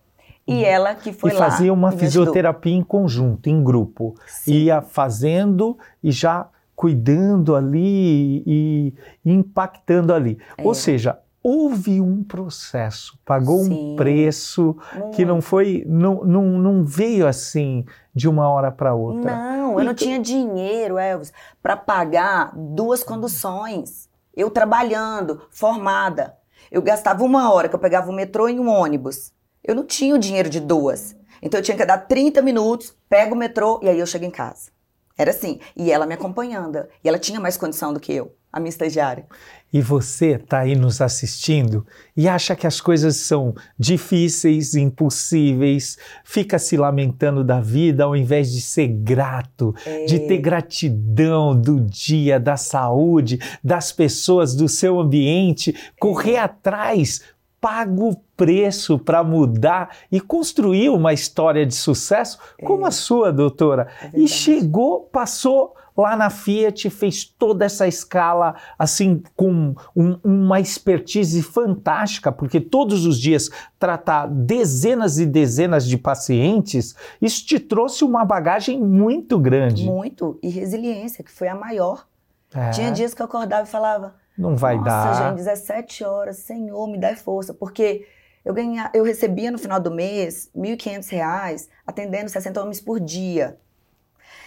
E 0.46 0.62
ela 0.62 0.94
que 0.94 1.10
foi 1.12 1.30
e 1.30 1.34
lá. 1.34 1.48
fazia 1.50 1.72
uma 1.72 1.88
e 1.88 1.90
me 1.92 1.94
ajudou. 2.02 2.08
fisioterapia 2.24 2.74
em 2.74 2.82
conjunto, 2.82 3.48
em 3.48 3.62
grupo. 3.64 4.14
Sim. 4.26 4.52
Ia 4.52 4.82
fazendo 4.82 5.78
e 6.02 6.12
já 6.12 6.48
cuidando 6.74 7.54
ali 7.54 8.42
e, 8.46 8.94
e 9.24 9.32
impactando 9.32 10.12
ali. 10.12 10.38
É. 10.56 10.62
Ou 10.64 10.74
seja, 10.74 11.18
houve 11.42 12.00
um 12.00 12.24
processo, 12.24 13.18
pagou 13.22 13.60
um 13.60 13.64
Sim. 13.64 13.94
preço 13.96 14.74
que 15.14 15.26
não 15.26 15.42
foi, 15.42 15.84
não, 15.86 16.24
não, 16.24 16.44
não 16.58 16.82
veio 16.82 17.26
assim 17.26 17.84
de 18.14 18.26
uma 18.26 18.48
hora 18.48 18.72
para 18.72 18.94
outra. 18.94 19.36
Não, 19.36 19.78
eu 19.78 19.84
não 19.84 19.94
tinha 19.94 20.18
dinheiro, 20.18 20.96
Elvis, 20.96 21.32
para 21.62 21.76
pagar 21.76 22.52
duas 22.56 23.04
conduções. 23.04 24.08
Eu 24.34 24.50
trabalhando, 24.50 25.42
formada. 25.50 26.34
Eu 26.70 26.80
gastava 26.80 27.22
uma 27.22 27.52
hora 27.52 27.68
que 27.68 27.74
eu 27.74 27.78
pegava 27.78 28.10
o 28.10 28.14
metrô 28.14 28.48
e 28.48 28.58
um 28.58 28.68
ônibus. 28.68 29.32
Eu 29.62 29.74
não 29.74 29.84
tinha 29.84 30.14
o 30.14 30.18
dinheiro 30.18 30.48
de 30.48 30.60
duas. 30.60 31.14
Então 31.42 31.60
eu 31.60 31.64
tinha 31.64 31.76
que 31.76 31.84
dar 31.84 31.98
30 31.98 32.40
minutos, 32.40 32.96
pego 33.06 33.34
o 33.34 33.38
metrô 33.38 33.78
e 33.82 33.88
aí 33.88 33.98
eu 33.98 34.06
chego 34.06 34.24
em 34.24 34.30
casa. 34.30 34.70
Era 35.16 35.30
assim. 35.30 35.60
E 35.76 35.90
ela 35.90 36.06
me 36.06 36.14
acompanhando. 36.14 36.84
E 37.02 37.08
ela 37.08 37.18
tinha 37.18 37.40
mais 37.40 37.56
condição 37.56 37.92
do 37.92 38.00
que 38.00 38.12
eu, 38.12 38.34
a 38.52 38.58
minha 38.58 38.70
estagiária. 38.70 39.26
E 39.72 39.80
você 39.80 40.36
está 40.36 40.60
aí 40.60 40.76
nos 40.76 41.00
assistindo 41.00 41.84
e 42.16 42.28
acha 42.28 42.54
que 42.54 42.64
as 42.64 42.80
coisas 42.80 43.16
são 43.16 43.52
difíceis, 43.76 44.76
impossíveis, 44.76 45.98
fica 46.24 46.60
se 46.60 46.76
lamentando 46.76 47.42
da 47.42 47.60
vida 47.60 48.04
ao 48.04 48.14
invés 48.14 48.52
de 48.52 48.60
ser 48.60 48.86
grato, 48.86 49.74
de 50.06 50.20
ter 50.28 50.38
gratidão 50.38 51.60
do 51.60 51.80
dia, 51.80 52.38
da 52.38 52.56
saúde, 52.56 53.40
das 53.64 53.90
pessoas, 53.90 54.54
do 54.54 54.68
seu 54.68 55.00
ambiente, 55.00 55.74
correr 55.98 56.36
atrás, 56.36 57.22
paga 57.64 58.04
o 58.04 58.14
preço 58.36 58.98
para 58.98 59.24
mudar 59.24 59.88
e 60.12 60.20
construir 60.20 60.90
uma 60.90 61.14
história 61.14 61.64
de 61.64 61.74
sucesso 61.74 62.38
como 62.62 62.84
a 62.84 62.90
sua, 62.90 63.32
doutora. 63.32 63.88
É 64.02 64.10
e 64.12 64.28
chegou, 64.28 65.00
passou 65.10 65.74
lá 65.96 66.14
na 66.14 66.28
Fiat, 66.28 66.90
fez 66.90 67.24
toda 67.24 67.64
essa 67.64 67.88
escala, 67.88 68.54
assim, 68.78 69.22
com 69.34 69.74
um- 69.96 70.18
uma 70.22 70.60
expertise 70.60 71.40
fantástica, 71.42 72.30
porque 72.30 72.60
todos 72.60 73.06
os 73.06 73.18
dias 73.18 73.48
tratar 73.78 74.26
dezenas 74.26 75.18
e 75.18 75.24
dezenas 75.24 75.86
de 75.86 75.96
pacientes, 75.96 76.94
isso 77.22 77.46
te 77.46 77.58
trouxe 77.58 78.04
uma 78.04 78.26
bagagem 78.26 78.78
muito 78.78 79.38
grande. 79.38 79.86
Muito. 79.86 80.38
E 80.42 80.50
resiliência, 80.50 81.24
que 81.24 81.30
foi 81.32 81.48
a 81.48 81.54
maior. 81.54 82.06
É, 82.54 82.68
Tinha 82.70 82.92
dias 82.92 83.14
que 83.14 83.22
eu 83.22 83.26
acordava 83.26 83.66
e 83.66 83.70
falava, 83.70 84.16
não 84.36 84.56
vai 84.56 84.76
Nossa, 84.76 84.86
dar. 84.86 85.14
gente, 85.14 85.36
17 85.36 86.04
horas, 86.04 86.38
Senhor, 86.38 86.86
me 86.88 86.98
dá 86.98 87.14
força. 87.16 87.54
Porque 87.54 88.06
eu 88.44 88.52
ganha, 88.52 88.90
eu 88.94 89.04
recebia 89.04 89.50
no 89.50 89.58
final 89.58 89.80
do 89.80 89.90
mês 89.90 90.50
1.500 90.54 91.10
reais, 91.10 91.68
atendendo 91.86 92.28
60 92.30 92.60
homens 92.60 92.80
por 92.80 93.00
dia. 93.00 93.58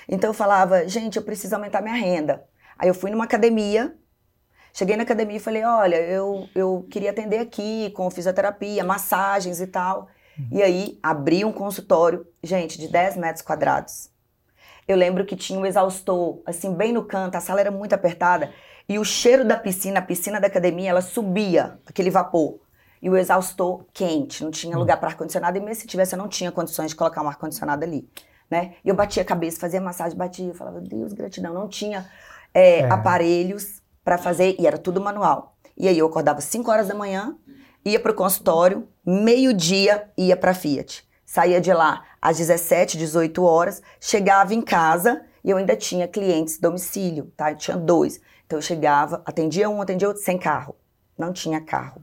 Então 0.07 0.29
eu 0.29 0.33
falava, 0.33 0.87
gente, 0.87 1.17
eu 1.17 1.23
preciso 1.23 1.55
aumentar 1.55 1.81
minha 1.81 1.95
renda. 1.95 2.45
Aí 2.77 2.87
eu 2.87 2.93
fui 2.93 3.11
numa 3.11 3.23
academia, 3.25 3.95
cheguei 4.73 4.95
na 4.95 5.03
academia 5.03 5.37
e 5.37 5.39
falei, 5.39 5.63
olha, 5.63 5.95
eu, 5.97 6.47
eu 6.53 6.85
queria 6.89 7.11
atender 7.11 7.39
aqui 7.39 7.89
com 7.95 8.09
fisioterapia, 8.09 8.83
massagens 8.83 9.59
e 9.59 9.67
tal. 9.67 10.07
E 10.51 10.61
aí 10.61 10.99
abri 11.01 11.43
um 11.43 11.51
consultório, 11.51 12.27
gente, 12.43 12.77
de 12.77 12.87
10 12.87 13.17
metros 13.17 13.41
quadrados. 13.41 14.11
Eu 14.87 14.95
lembro 14.95 15.25
que 15.25 15.35
tinha 15.35 15.59
um 15.59 15.65
exaustor, 15.65 16.41
assim, 16.45 16.73
bem 16.73 16.93
no 16.93 17.03
canto, 17.03 17.35
a 17.35 17.41
sala 17.41 17.59
era 17.59 17.71
muito 17.71 17.93
apertada. 17.93 18.53
E 18.89 18.97
o 18.97 19.03
cheiro 19.03 19.43
da 19.43 19.57
piscina, 19.57 19.99
a 19.99 20.01
piscina 20.01 20.39
da 20.39 20.47
academia, 20.47 20.89
ela 20.89 21.01
subia, 21.01 21.79
aquele 21.85 22.09
vapor. 22.09 22.59
E 23.01 23.09
o 23.09 23.17
exaustor 23.17 23.85
quente, 23.93 24.43
não 24.43 24.49
tinha 24.49 24.77
lugar 24.77 24.97
para 24.97 25.09
ar-condicionado. 25.09 25.57
E 25.57 25.61
mesmo 25.61 25.81
se 25.81 25.87
tivesse, 25.87 26.15
eu 26.15 26.17
não 26.19 26.27
tinha 26.27 26.51
condições 26.51 26.89
de 26.91 26.95
colocar 26.95 27.21
um 27.21 27.27
ar-condicionado 27.27 27.83
ali. 27.83 28.09
Né? 28.49 28.75
E 28.83 28.89
eu 28.89 28.95
batia 28.95 29.21
a 29.23 29.25
cabeça, 29.25 29.59
fazia 29.59 29.81
massagem, 29.81 30.17
batia. 30.17 30.53
Falava, 30.53 30.79
Deus, 30.79 31.13
gratidão. 31.13 31.53
Não 31.53 31.67
tinha 31.67 32.09
é, 32.53 32.79
É. 32.79 32.89
aparelhos 32.89 33.81
para 34.03 34.17
fazer, 34.17 34.55
e 34.57 34.65
era 34.65 34.77
tudo 34.77 35.01
manual. 35.01 35.57
E 35.75 35.87
aí 35.87 35.99
eu 35.99 36.07
acordava 36.07 36.39
5 36.41 36.71
horas 36.71 36.87
da 36.87 36.95
manhã, 36.95 37.35
ia 37.85 37.99
pro 37.99 38.13
consultório, 38.13 38.87
meio-dia 39.05 40.09
ia 40.17 40.35
pra 40.37 40.53
Fiat. 40.53 41.05
Saía 41.25 41.59
de 41.59 41.73
lá 41.73 42.03
às 42.21 42.37
17, 42.37 42.97
18 42.97 43.43
horas, 43.43 43.81
chegava 43.99 44.53
em 44.55 44.61
casa 44.61 45.21
e 45.43 45.49
eu 45.49 45.57
ainda 45.57 45.75
tinha 45.75 46.07
clientes 46.07 46.57
domicílio, 46.57 47.31
tá? 47.35 47.51
Eu 47.51 47.57
tinha 47.57 47.77
dois. 47.77 48.19
Então 48.47 48.57
eu 48.57 48.63
chegava, 48.63 49.21
atendia 49.25 49.69
um, 49.69 49.81
atendia 49.81 50.07
outro, 50.07 50.23
sem 50.23 50.37
carro. 50.37 50.73
Não 51.17 51.33
tinha 51.33 51.59
carro. 51.59 52.01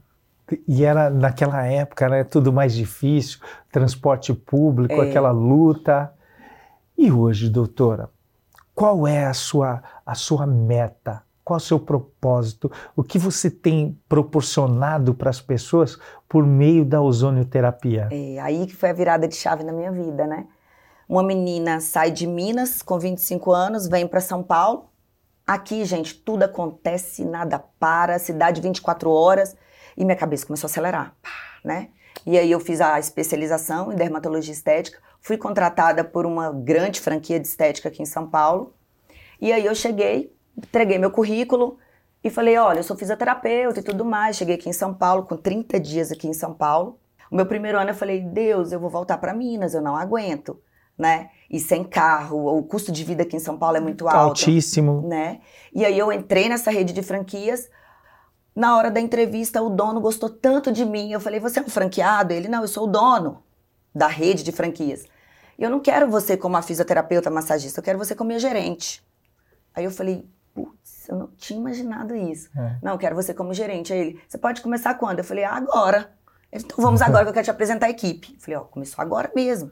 E 0.67 0.85
era 0.85 1.09
naquela 1.09 1.65
época, 1.65 2.05
era 2.05 2.23
tudo 2.23 2.53
mais 2.53 2.73
difícil, 2.75 3.39
transporte 3.71 4.31
público, 4.31 4.93
É. 4.93 5.09
aquela 5.09 5.31
luta. 5.31 6.13
E 6.95 7.11
hoje, 7.11 7.49
doutora, 7.49 8.09
qual 8.75 9.07
é 9.07 9.25
a 9.25 9.33
sua, 9.33 9.81
a 10.05 10.13
sua 10.13 10.45
meta? 10.45 11.23
Qual 11.43 11.57
é 11.57 11.61
o 11.61 11.63
seu 11.63 11.79
propósito? 11.79 12.71
O 12.95 13.03
que 13.03 13.17
você 13.17 13.49
tem 13.49 13.99
proporcionado 14.07 15.15
para 15.15 15.31
as 15.31 15.41
pessoas 15.41 15.97
por 16.29 16.45
meio 16.45 16.85
da 16.85 17.01
ozonioterapia? 17.01 18.09
É 18.11 18.39
aí 18.39 18.67
que 18.67 18.75
foi 18.75 18.89
a 18.91 18.93
virada 18.93 19.27
de 19.27 19.35
chave 19.35 19.63
na 19.63 19.73
minha 19.73 19.91
vida, 19.91 20.27
né? 20.27 20.45
Uma 21.09 21.23
menina 21.23 21.79
sai 21.79 22.11
de 22.11 22.27
Minas 22.27 22.81
com 22.81 22.99
25 22.99 23.51
anos, 23.51 23.87
vem 23.87 24.07
para 24.07 24.21
São 24.21 24.43
Paulo. 24.43 24.89
Aqui, 25.45 25.85
gente, 25.85 26.15
tudo 26.15 26.43
acontece, 26.43 27.23
nada 27.23 27.59
para, 27.79 28.17
cidade 28.17 28.61
24 28.61 29.11
horas. 29.11 29.55
E 29.95 30.03
minha 30.03 30.17
cabeça 30.17 30.45
começou 30.45 30.67
a 30.67 30.71
acelerar, 30.71 31.15
né? 31.63 31.89
E 32.25 32.37
aí 32.37 32.49
eu 32.49 32.59
fiz 32.59 32.81
a 32.81 32.97
especialização 32.97 33.91
em 33.91 33.95
dermatologia 33.95 34.51
estética, 34.51 34.97
fui 35.21 35.37
contratada 35.37 36.03
por 36.03 36.25
uma 36.25 36.51
grande 36.51 36.99
franquia 36.99 37.39
de 37.39 37.47
estética 37.47 37.89
aqui 37.89 38.01
em 38.01 38.05
São 38.05 38.27
Paulo. 38.27 38.73
E 39.39 39.53
aí 39.53 39.65
eu 39.65 39.75
cheguei, 39.75 40.35
entreguei 40.57 40.97
meu 40.97 41.11
currículo 41.11 41.77
e 42.23 42.29
falei, 42.31 42.57
olha, 42.57 42.79
eu 42.79 42.83
sou 42.83 42.97
fisioterapeuta 42.97 43.79
e 43.79 43.83
tudo 43.83 44.03
mais. 44.03 44.37
Cheguei 44.37 44.55
aqui 44.55 44.67
em 44.67 44.73
São 44.73 44.93
Paulo, 44.93 45.23
com 45.23 45.37
30 45.37 45.79
dias 45.79 46.11
aqui 46.11 46.27
em 46.27 46.33
São 46.33 46.53
Paulo. 46.53 46.99
O 47.29 47.35
meu 47.35 47.45
primeiro 47.45 47.77
ano 47.77 47.91
eu 47.91 47.95
falei, 47.95 48.19
Deus, 48.19 48.71
eu 48.71 48.79
vou 48.79 48.89
voltar 48.89 49.19
para 49.19 49.33
Minas, 49.33 49.75
eu 49.75 49.81
não 49.81 49.95
aguento. 49.95 50.59
Né? 50.97 51.29
E 51.49 51.59
sem 51.59 51.83
carro, 51.83 52.57
o 52.57 52.63
custo 52.63 52.91
de 52.91 53.03
vida 53.03 53.23
aqui 53.23 53.35
em 53.35 53.39
São 53.39 53.57
Paulo 53.57 53.77
é 53.77 53.79
muito 53.79 54.07
alto. 54.07 54.29
Altíssimo. 54.29 55.07
Né? 55.07 55.39
E 55.73 55.85
aí 55.85 55.97
eu 55.97 56.11
entrei 56.11 56.49
nessa 56.49 56.71
rede 56.71 56.93
de 56.93 57.03
franquias. 57.03 57.69
Na 58.55 58.77
hora 58.77 58.89
da 58.89 58.99
entrevista, 58.99 59.61
o 59.61 59.69
dono 59.69 59.99
gostou 59.99 60.29
tanto 60.29 60.71
de 60.71 60.85
mim. 60.85 61.11
Eu 61.11 61.19
falei, 61.19 61.39
você 61.39 61.59
é 61.59 61.61
um 61.61 61.69
franqueado? 61.69 62.33
Ele, 62.33 62.47
não, 62.47 62.61
eu 62.61 62.67
sou 62.67 62.85
o 62.85 62.87
dono 62.87 63.43
da 63.93 64.07
rede 64.07 64.43
de 64.43 64.51
franquias. 64.51 65.05
Eu 65.57 65.69
não 65.69 65.79
quero 65.79 66.09
você 66.09 66.35
como 66.35 66.57
a 66.57 66.61
fisioterapeuta, 66.61 67.29
massagista, 67.29 67.79
eu 67.79 67.83
quero 67.83 67.97
você 67.97 68.13
como 68.13 68.27
minha 68.27 68.39
gerente. 68.39 69.05
Aí 69.73 69.85
eu 69.85 69.91
falei, 69.91 70.25
putz, 70.53 71.07
eu 71.07 71.17
não 71.17 71.27
tinha 71.37 71.59
imaginado 71.59 72.15
isso. 72.15 72.49
É. 72.57 72.77
Não, 72.81 72.93
eu 72.93 72.97
quero 72.97 73.15
você 73.15 73.33
como 73.33 73.53
gerente. 73.53 73.93
Aí 73.93 73.99
ele, 73.99 74.21
você 74.27 74.37
pode 74.37 74.61
começar 74.61 74.93
quando? 74.95 75.19
Eu 75.19 75.25
falei, 75.25 75.43
ah, 75.43 75.53
agora. 75.53 76.13
Ele, 76.51 76.63
então 76.63 76.83
vamos 76.83 77.01
agora 77.01 77.23
que 77.23 77.29
eu 77.29 77.33
quero 77.33 77.45
te 77.45 77.51
apresentar 77.51 77.85
a 77.87 77.89
equipe. 77.89 78.33
Eu 78.33 78.39
falei, 78.41 78.57
ó, 78.57 78.61
começou 78.61 79.01
agora 79.01 79.31
mesmo. 79.35 79.71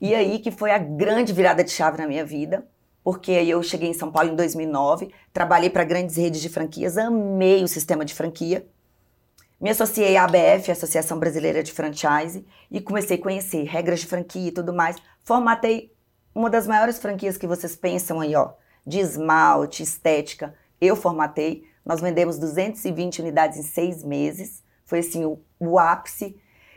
E 0.00 0.14
aí 0.14 0.38
que 0.38 0.50
foi 0.50 0.70
a 0.70 0.78
grande 0.78 1.32
virada 1.32 1.62
de 1.64 1.70
chave 1.70 1.98
na 1.98 2.06
minha 2.06 2.24
vida, 2.24 2.66
porque 3.02 3.30
eu 3.30 3.62
cheguei 3.62 3.90
em 3.90 3.94
São 3.94 4.10
Paulo 4.10 4.30
em 4.30 4.36
2009, 4.36 5.12
trabalhei 5.32 5.68
para 5.68 5.84
grandes 5.84 6.16
redes 6.16 6.40
de 6.40 6.48
franquias, 6.48 6.96
amei 6.96 7.62
o 7.62 7.68
sistema 7.68 8.04
de 8.04 8.14
franquia. 8.14 8.66
Me 9.60 9.70
associei 9.70 10.16
à 10.16 10.24
ABF, 10.24 10.70
Associação 10.70 11.18
Brasileira 11.18 11.62
de 11.62 11.72
Franchise, 11.72 12.44
e 12.70 12.80
comecei 12.80 13.16
a 13.16 13.22
conhecer 13.22 13.64
regras 13.64 14.00
de 14.00 14.06
franquia 14.06 14.48
e 14.48 14.52
tudo 14.52 14.74
mais. 14.74 14.96
Formatei 15.22 15.94
uma 16.34 16.50
das 16.50 16.66
maiores 16.66 16.98
franquias 16.98 17.36
que 17.36 17.46
vocês 17.46 17.76
pensam 17.76 18.20
aí, 18.20 18.34
ó, 18.34 18.52
de 18.86 18.98
esmalte, 18.98 19.82
estética. 19.82 20.54
Eu 20.80 20.96
formatei. 20.96 21.64
Nós 21.84 22.00
vendemos 22.00 22.38
220 22.38 23.20
unidades 23.20 23.58
em 23.58 23.62
seis 23.62 24.02
meses. 24.02 24.62
Foi 24.84 24.98
assim 24.98 25.24
o, 25.24 25.40
o 25.60 25.78
ápice. 25.78 26.36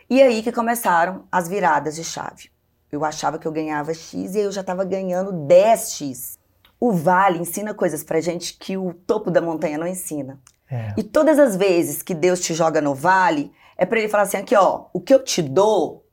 E 0.09 0.21
aí 0.21 0.43
que 0.43 0.51
começaram 0.51 1.27
as 1.31 1.47
viradas 1.47 1.95
de 1.95 2.03
chave. 2.03 2.49
Eu 2.91 3.03
achava 3.03 3.37
que 3.37 3.47
eu 3.47 3.51
ganhava 3.51 3.93
X 3.93 4.35
e 4.35 4.39
aí 4.39 4.43
eu 4.45 4.51
já 4.51 4.61
estava 4.61 4.83
ganhando 4.85 5.31
10X. 5.33 6.37
O 6.79 6.91
Vale 6.91 7.39
ensina 7.39 7.73
coisas 7.73 8.03
pra 8.03 8.21
gente 8.21 8.53
que 8.57 8.77
o 8.77 8.93
topo 8.93 9.31
da 9.31 9.41
montanha 9.41 9.77
não 9.77 9.87
ensina. 9.87 10.39
É. 10.69 10.93
E 10.97 11.03
todas 11.03 11.39
as 11.39 11.55
vezes 11.55 12.01
que 12.01 12.13
Deus 12.13 12.39
te 12.39 12.53
joga 12.53 12.81
no 12.81 12.93
vale, 12.93 13.51
é 13.77 13.85
para 13.85 13.99
ele 13.99 14.09
falar 14.09 14.23
assim: 14.23 14.37
aqui, 14.37 14.55
ó, 14.55 14.85
o 14.93 14.99
que 14.99 15.13
eu 15.13 15.23
te 15.23 15.41
dou 15.41 16.05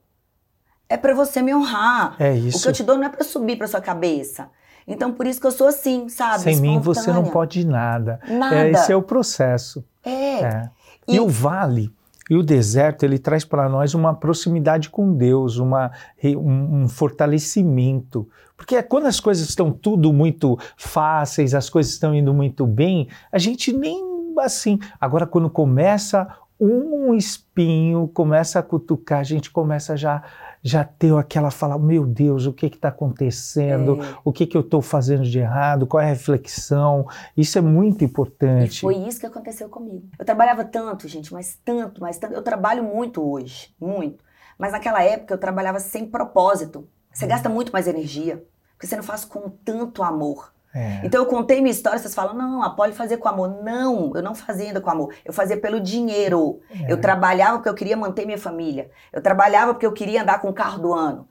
é 0.89 0.97
para 0.97 1.15
você 1.15 1.43
me 1.43 1.55
honrar. 1.55 2.17
É 2.19 2.33
isso. 2.33 2.59
O 2.59 2.63
que 2.63 2.69
eu 2.69 2.73
te 2.73 2.83
dou 2.83 2.97
não 2.97 3.05
é 3.05 3.09
para 3.09 3.25
subir 3.25 3.57
para 3.57 3.67
sua 3.67 3.81
cabeça. 3.81 4.49
Então, 4.87 5.13
por 5.13 5.27
isso 5.27 5.41
que 5.41 5.47
eu 5.47 5.51
sou 5.51 5.67
assim, 5.67 6.09
sabe? 6.09 6.43
Sem 6.43 6.53
Espontânea. 6.53 6.79
mim 6.79 6.85
você 6.85 7.11
não 7.11 7.25
pode 7.25 7.67
nada. 7.67 8.21
Nada. 8.29 8.57
É, 8.57 8.71
esse 8.71 8.93
é 8.93 8.97
o 8.97 9.03
processo. 9.03 9.85
É. 10.05 10.11
é. 10.11 10.71
E, 11.09 11.17
e 11.17 11.21
o 11.21 11.29
vale 11.29 11.91
e 12.29 12.37
o 12.37 12.43
deserto 12.43 13.05
ele 13.05 13.19
traz 13.19 13.45
para 13.45 13.69
nós 13.69 13.95
uma 13.95 14.15
proximidade 14.15 14.89
com 14.89 15.13
Deus, 15.13 15.59
uma, 15.59 15.91
um, 16.25 16.83
um, 16.83 16.89
fortalecimento. 16.89 18.29
Porque 18.57 18.83
quando 18.83 19.07
as 19.07 19.21
coisas 19.21 19.49
estão 19.49 19.71
tudo 19.71 20.13
muito 20.13 20.59
fáceis, 20.77 21.55
as 21.55 21.69
coisas 21.69 21.93
estão 21.93 22.15
indo 22.15 22.33
muito 22.33 22.67
bem, 22.67 23.09
a 23.31 23.39
gente 23.39 23.73
nem 23.73 24.15
assim. 24.41 24.79
Agora, 25.01 25.27
quando 25.27 25.49
começa 25.51 26.27
um 26.61 27.15
espinho, 27.15 28.09
começa 28.09 28.59
a 28.59 28.63
cutucar, 28.63 29.21
a 29.21 29.25
gente 29.25 29.51
começa 29.51 29.97
já 29.97 30.23
já 30.67 30.83
ter 30.83 31.15
aquela 31.15 31.51
fala, 31.51 31.79
meu 31.79 32.07
Deus, 32.07 32.47
o 32.47 32.53
que 32.53 32.65
está 32.65 32.89
acontecendo? 32.89 34.03
É. 34.03 34.17
O 34.25 34.33
que, 34.33 34.47
que 34.47 34.57
eu 34.57 34.63
estou 34.63 34.81
fazendo 34.81 35.23
de 35.23 35.39
errado? 35.39 35.87
Qual 35.87 36.01
é 36.01 36.07
a 36.07 36.09
reflexão? 36.09 37.07
Isso 37.37 37.59
é 37.59 37.61
muito 37.61 38.03
importante. 38.03 38.79
E 38.79 38.81
foi 38.81 38.97
isso 38.97 39.21
que 39.21 39.27
aconteceu 39.27 39.69
comigo. 39.69 40.09
Eu 40.19 40.25
trabalhava 40.25 40.65
tanto, 40.65 41.07
gente, 41.07 41.35
mas 41.35 41.61
tanto, 41.63 42.01
mas 42.01 42.17
tanto. 42.17 42.33
Eu 42.33 42.41
trabalho 42.41 42.83
muito 42.83 43.23
hoje, 43.23 43.75
muito. 43.79 44.25
Mas 44.57 44.73
naquela 44.73 45.03
época 45.03 45.35
eu 45.35 45.39
trabalhava 45.39 45.79
sem 45.81 46.07
propósito. 46.07 46.89
Você 47.13 47.27
hum. 47.27 47.29
gasta 47.29 47.51
muito 47.51 47.71
mais 47.71 47.87
energia, 47.87 48.43
porque 48.73 48.87
você 48.87 48.97
não 48.97 49.03
faz 49.03 49.23
com 49.23 49.51
tanto 49.51 50.03
amor. 50.03 50.54
É. 50.75 51.01
Então 51.05 51.23
eu 51.23 51.27
contei 51.27 51.61
minha 51.61 51.71
história, 51.71 51.99
vocês 51.99 52.15
falam, 52.15 52.35
não, 52.35 52.63
a 52.63 52.71
Poli 52.71 52.93
fazia 52.93 53.17
com 53.17 53.29
amor. 53.29 53.63
Não, 53.63 54.13
eu 54.15 54.23
não 54.23 54.35
fazia 54.35 54.67
ainda 54.67 54.81
com 54.81 54.91
amor. 54.91 55.15
Eu 55.25 55.33
fazia 55.33 55.57
pelo 55.57 55.81
dinheiro. 55.81 56.61
É. 56.69 56.93
Eu 56.93 57.01
trabalhava 57.01 57.59
porque 57.59 57.69
eu 57.69 57.75
queria 57.75 57.97
manter 57.97 58.27
minha 58.27 58.39
família. 58.39 58.91
Eu 59.13 59.23
trabalhava 59.23 59.73
porque 59.73 59.87
eu 59.87 59.93
queria 59.93 60.23
andar 60.23 60.41
com 60.41 60.49
o 60.49 60.53
carro 60.53 60.81
do 60.83 60.93
ano. 60.93 61.29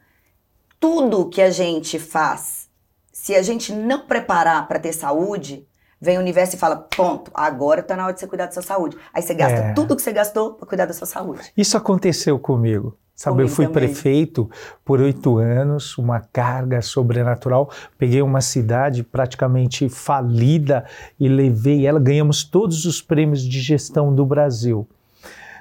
Tudo 0.79 1.29
que 1.29 1.41
a 1.41 1.49
gente 1.49 1.99
faz, 1.99 2.69
se 3.11 3.35
a 3.35 3.41
gente 3.41 3.73
não 3.73 4.07
preparar 4.07 4.67
para 4.67 4.79
ter 4.79 4.93
saúde, 4.93 5.67
vem 5.99 6.17
o 6.17 6.21
universo 6.21 6.55
e 6.55 6.59
fala: 6.59 6.77
ponto, 6.77 7.31
agora 7.33 7.81
está 7.81 7.95
na 7.95 8.05
hora 8.05 8.13
de 8.13 8.19
você 8.19 8.27
cuidar 8.27 8.45
da 8.45 8.51
sua 8.51 8.63
saúde. 8.63 8.97
Aí 9.13 9.21
você 9.21 9.33
gasta 9.33 9.59
é. 9.59 9.73
tudo 9.73 9.95
que 9.95 10.01
você 10.01 10.11
gastou 10.11 10.53
para 10.53 10.67
cuidar 10.67 10.85
da 10.85 10.93
sua 10.93 11.07
saúde. 11.07 11.51
Isso 11.55 11.77
aconteceu 11.77 12.37
comigo. 12.39 12.97
Sabe, 13.15 13.43
eu 13.43 13.47
fui 13.47 13.67
também. 13.67 13.87
prefeito 13.87 14.49
por 14.83 14.99
oito 14.99 15.37
anos, 15.37 15.97
uma 15.97 16.19
carga 16.19 16.81
sobrenatural. 16.81 17.69
Peguei 17.97 18.21
uma 18.21 18.41
cidade 18.41 19.03
praticamente 19.03 19.87
falida 19.87 20.83
e 21.19 21.27
levei 21.27 21.85
ela. 21.85 21.99
Ganhamos 21.99 22.43
todos 22.43 22.85
os 22.85 23.01
prêmios 23.01 23.43
de 23.43 23.61
gestão 23.61 24.13
do 24.13 24.25
Brasil. 24.25 24.87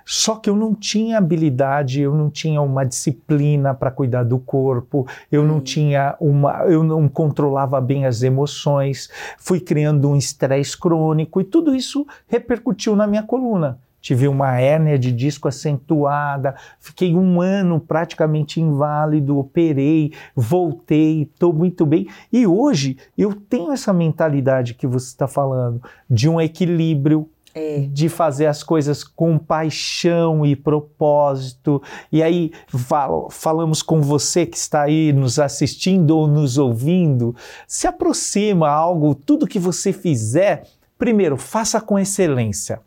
Só 0.05 0.37
que 0.37 0.51
eu 0.51 0.57
não 0.57 0.75
tinha 0.75 1.19
habilidade, 1.19 2.01
eu 2.01 2.15
não 2.15 2.29
tinha 2.29 2.61
uma 2.61 2.85
disciplina 2.85 3.73
para 3.73 3.91
cuidar 3.91 4.25
do 4.25 4.38
corpo, 4.38 5.07
eu 5.31 5.45
não 5.45 5.59
hum. 5.59 5.61
tinha 5.61 6.17
uma, 6.21 6.65
eu 6.65 6.83
não 6.83 7.09
controlava 7.09 7.81
bem 7.81 8.05
as 8.05 8.23
emoções, 8.23 9.09
fui 9.38 9.61
criando 9.61 10.09
um 10.09 10.17
estresse 10.17 10.77
crônico 10.77 11.41
e 11.41 11.45
tudo 11.45 11.75
isso 11.75 12.05
repercutiu 12.27 12.97
na 12.97 13.07
minha 13.07 13.23
coluna 13.23 13.79
tive 14.03 14.27
uma 14.27 14.59
hérnia 14.61 14.99
de 14.99 15.12
disco 15.12 15.49
acentuada, 15.49 16.57
fiquei 16.81 17.15
um 17.15 17.41
ano 17.41 17.81
praticamente 17.81 18.61
inválido, 18.61 19.38
operei, 19.38 20.12
voltei, 20.35 21.23
estou 21.23 21.53
muito 21.53 21.87
bem. 21.87 22.09
E 22.31 22.47
hoje 22.47 22.99
eu 23.17 23.33
tenho 23.33 23.73
essa 23.73 23.93
mentalidade 23.93 24.75
que 24.75 24.87
você 24.87 25.07
está 25.07 25.29
falando, 25.29 25.81
de 26.11 26.29
um 26.29 26.41
equilíbrio, 26.41 27.31
é. 27.55 27.87
de 27.91 28.09
fazer 28.09 28.47
as 28.47 28.62
coisas 28.62 29.05
com 29.05 29.38
paixão 29.38 30.45
e 30.45 30.57
propósito. 30.57 31.83
E 32.11 32.23
aí 32.23 32.51
fal 32.67 33.29
falamos 33.31 33.83
com 33.83 34.01
você 34.01 34.45
que 34.47 34.57
está 34.57 34.83
aí 34.83 35.12
nos 35.12 35.38
assistindo 35.38 36.17
ou 36.17 36.27
nos 36.27 36.59
ouvindo, 36.59 37.37
se 37.67 37.87
aproxima 37.87 38.69
algo, 38.69 39.15
tudo 39.15 39.47
que 39.47 39.59
você 39.59 39.93
fizer 39.93 40.65
Primeiro, 41.03 41.37
faça 41.37 41.81
com 41.81 41.99
excelência. 41.99 42.81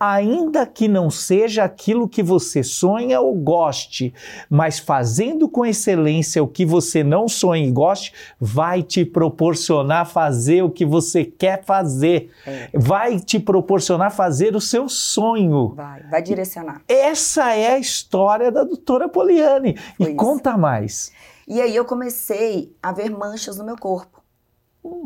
Ainda 0.00 0.64
que 0.64 0.88
não 0.88 1.10
seja 1.10 1.64
aquilo 1.64 2.08
que 2.08 2.22
você 2.22 2.62
sonha 2.62 3.20
ou 3.20 3.34
goste, 3.34 4.14
mas 4.48 4.78
fazendo 4.78 5.46
com 5.50 5.66
excelência 5.66 6.42
o 6.42 6.48
que 6.48 6.64
você 6.64 7.04
não 7.04 7.28
sonha 7.28 7.66
e 7.66 7.70
goste, 7.70 8.14
vai 8.40 8.82
te 8.82 9.04
proporcionar 9.04 10.06
fazer 10.06 10.62
o 10.62 10.70
que 10.70 10.86
você 10.86 11.26
quer 11.26 11.62
fazer. 11.62 12.30
É. 12.46 12.70
Vai 12.72 13.20
te 13.20 13.38
proporcionar 13.38 14.12
fazer 14.12 14.56
o 14.56 14.62
seu 14.62 14.88
sonho. 14.88 15.74
Vai, 15.74 16.04
vai 16.04 16.22
direcionar. 16.22 16.80
Essa 16.88 17.52
é 17.52 17.74
a 17.74 17.78
história 17.78 18.50
da 18.50 18.64
doutora 18.64 19.10
Poliane. 19.10 19.76
Foi 19.98 20.06
e 20.06 20.08
isso. 20.08 20.16
conta 20.16 20.56
mais. 20.56 21.12
E 21.46 21.60
aí 21.60 21.76
eu 21.76 21.84
comecei 21.84 22.74
a 22.82 22.92
ver 22.92 23.10
manchas 23.10 23.58
no 23.58 23.64
meu 23.66 23.76
corpo. 23.76 24.22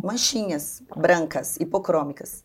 Manchinhas 0.00 0.80
brancas, 0.94 1.56
hipocrômicas. 1.58 2.44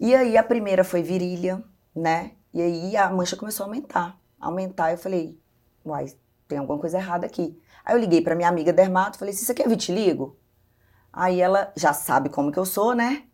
E 0.00 0.14
aí 0.14 0.38
a 0.38 0.42
primeira 0.42 0.82
foi 0.82 1.02
virilha, 1.02 1.62
né? 1.94 2.32
E 2.54 2.62
aí 2.62 2.96
a 2.96 3.10
mancha 3.10 3.36
começou 3.36 3.64
a 3.64 3.66
aumentar. 3.68 4.18
Aumentar, 4.40 4.92
eu 4.92 4.96
falei, 4.96 5.38
uai, 5.84 6.06
tem 6.48 6.56
alguma 6.56 6.78
coisa 6.78 6.96
errada 6.96 7.26
aqui. 7.26 7.60
Aí 7.84 7.94
eu 7.94 8.00
liguei 8.00 8.22
para 8.22 8.34
minha 8.34 8.48
amiga 8.48 8.72
dermato, 8.72 9.18
falei, 9.18 9.34
isso 9.34 9.52
aqui 9.52 9.62
é 9.62 9.68
vitiligo? 9.68 10.38
Aí 11.12 11.38
ela 11.38 11.70
já 11.76 11.92
sabe 11.92 12.30
como 12.30 12.50
que 12.50 12.58
eu 12.58 12.64
sou, 12.64 12.94
né? 12.94 13.24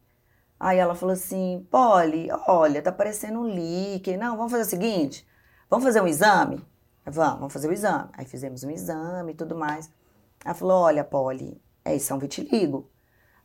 Aí 0.58 0.76
ela 0.78 0.96
falou 0.96 1.12
assim, 1.12 1.64
Polly, 1.70 2.28
olha, 2.48 2.82
tá 2.82 2.90
parecendo 2.90 3.38
um 3.42 3.48
líquido. 3.48 4.18
Não, 4.18 4.36
vamos 4.36 4.50
fazer 4.50 4.64
o 4.64 4.70
seguinte, 4.70 5.24
vamos 5.70 5.84
fazer 5.84 6.00
um 6.00 6.08
exame? 6.08 6.66
Vamos, 7.04 7.38
vamos 7.38 7.52
fazer 7.52 7.68
o 7.68 7.72
exame. 7.72 8.10
Aí 8.12 8.26
fizemos 8.26 8.64
um 8.64 8.70
exame 8.70 9.32
e 9.32 9.36
tudo 9.36 9.54
mais. 9.54 9.88
Ela 10.44 10.54
falou, 10.54 10.82
olha, 10.82 11.04
Polly, 11.04 11.62
é 11.84 11.94
isso 11.94 12.12
é 12.12 12.16
um 12.16 12.18
vitiligo. 12.18 12.90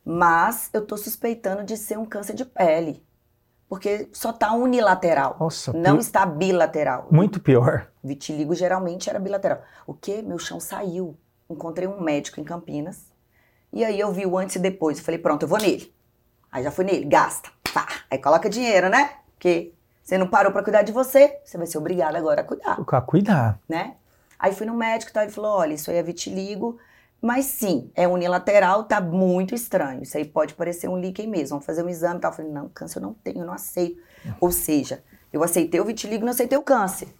Mas 0.04 0.70
eu 0.72 0.84
tô 0.84 0.96
suspeitando 0.96 1.62
de 1.62 1.76
ser 1.76 1.96
um 1.96 2.04
câncer 2.04 2.34
de 2.34 2.44
pele 2.44 3.06
porque 3.72 4.10
só 4.12 4.28
está 4.28 4.52
unilateral. 4.52 5.34
Nossa, 5.40 5.72
não 5.72 5.96
está 5.96 6.26
bilateral. 6.26 7.08
Muito 7.10 7.40
pior. 7.40 7.88
Vitiligo 8.04 8.54
geralmente 8.54 9.08
era 9.08 9.18
bilateral. 9.18 9.62
O 9.86 9.94
que? 9.94 10.20
Meu 10.20 10.38
chão 10.38 10.60
saiu. 10.60 11.16
Encontrei 11.48 11.88
um 11.88 11.98
médico 11.98 12.38
em 12.38 12.44
Campinas. 12.44 13.10
E 13.72 13.82
aí 13.82 13.98
eu 13.98 14.12
vi 14.12 14.26
o 14.26 14.36
antes 14.36 14.56
e 14.56 14.58
depois. 14.58 14.98
Eu 14.98 15.04
falei, 15.04 15.18
pronto, 15.18 15.44
eu 15.44 15.48
vou 15.48 15.56
nele. 15.56 15.90
Aí 16.52 16.62
já 16.62 16.70
fui 16.70 16.84
nele, 16.84 17.06
gasta. 17.06 17.48
Pá. 17.72 17.88
Aí 18.10 18.18
coloca 18.18 18.46
dinheiro, 18.50 18.90
né? 18.90 19.12
Porque 19.36 19.72
você 20.02 20.18
não 20.18 20.28
parou 20.28 20.52
para 20.52 20.62
cuidar 20.62 20.82
de 20.82 20.92
você, 20.92 21.40
você 21.42 21.56
vai 21.56 21.66
ser 21.66 21.78
obrigado 21.78 22.14
agora 22.16 22.42
a 22.42 22.44
cuidar. 22.44 22.78
A 22.78 23.00
cuidar. 23.00 23.58
Né? 23.66 23.94
Aí 24.38 24.52
fui 24.52 24.66
no 24.66 24.74
médico 24.74 25.10
e 25.10 25.14
tal, 25.14 25.22
ele 25.22 25.32
falou: 25.32 25.56
olha, 25.56 25.72
isso 25.72 25.90
aí 25.90 25.96
é 25.96 26.02
vitiligo. 26.02 26.78
Mas 27.22 27.44
sim, 27.44 27.88
é 27.94 28.08
unilateral, 28.08 28.82
tá 28.82 29.00
muito 29.00 29.54
estranho. 29.54 30.02
Isso 30.02 30.16
aí 30.16 30.24
pode 30.24 30.54
parecer 30.54 30.88
um 30.88 30.98
líquen 30.98 31.28
mesmo. 31.28 31.50
Vamos 31.50 31.64
fazer 31.64 31.84
um 31.84 31.88
exame 31.88 32.16
e 32.16 32.20
tal. 32.20 32.32
Eu 32.32 32.36
falei, 32.36 32.50
não, 32.50 32.68
câncer 32.68 32.98
eu 32.98 33.02
não 33.02 33.14
tenho, 33.14 33.38
eu 33.38 33.46
não 33.46 33.54
aceito. 33.54 34.02
Ou 34.40 34.50
seja, 34.50 35.04
eu 35.32 35.44
aceitei 35.44 35.80
o 35.80 35.84
vitiligo 35.84 36.24
não 36.24 36.32
aceitei 36.32 36.58
o 36.58 36.62
câncer. 36.62 37.14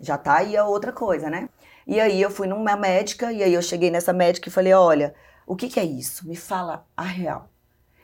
Já 0.00 0.16
tá 0.16 0.38
aí 0.38 0.56
a 0.56 0.64
outra 0.66 0.90
coisa, 0.90 1.28
né? 1.28 1.50
E 1.86 2.00
aí 2.00 2.20
eu 2.20 2.30
fui 2.30 2.46
numa 2.46 2.76
médica, 2.76 3.30
e 3.30 3.42
aí 3.42 3.52
eu 3.52 3.62
cheguei 3.62 3.90
nessa 3.90 4.12
médica 4.12 4.48
e 4.48 4.52
falei: 4.52 4.72
olha, 4.72 5.14
o 5.46 5.54
que, 5.54 5.68
que 5.68 5.78
é 5.78 5.84
isso? 5.84 6.26
Me 6.26 6.34
fala 6.34 6.86
a 6.96 7.02
real. 7.04 7.50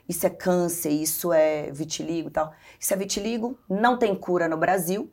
Isso 0.07 0.27
é 0.27 0.29
câncer, 0.29 0.89
isso 0.89 1.33
é 1.33 1.71
vitiligo 1.71 2.29
e 2.29 2.31
tal. 2.31 2.53
Isso 2.79 2.93
é 2.93 2.97
vitiligo, 2.97 3.57
não 3.67 3.97
tem 3.97 4.15
cura 4.15 4.47
no 4.47 4.57
Brasil. 4.57 5.11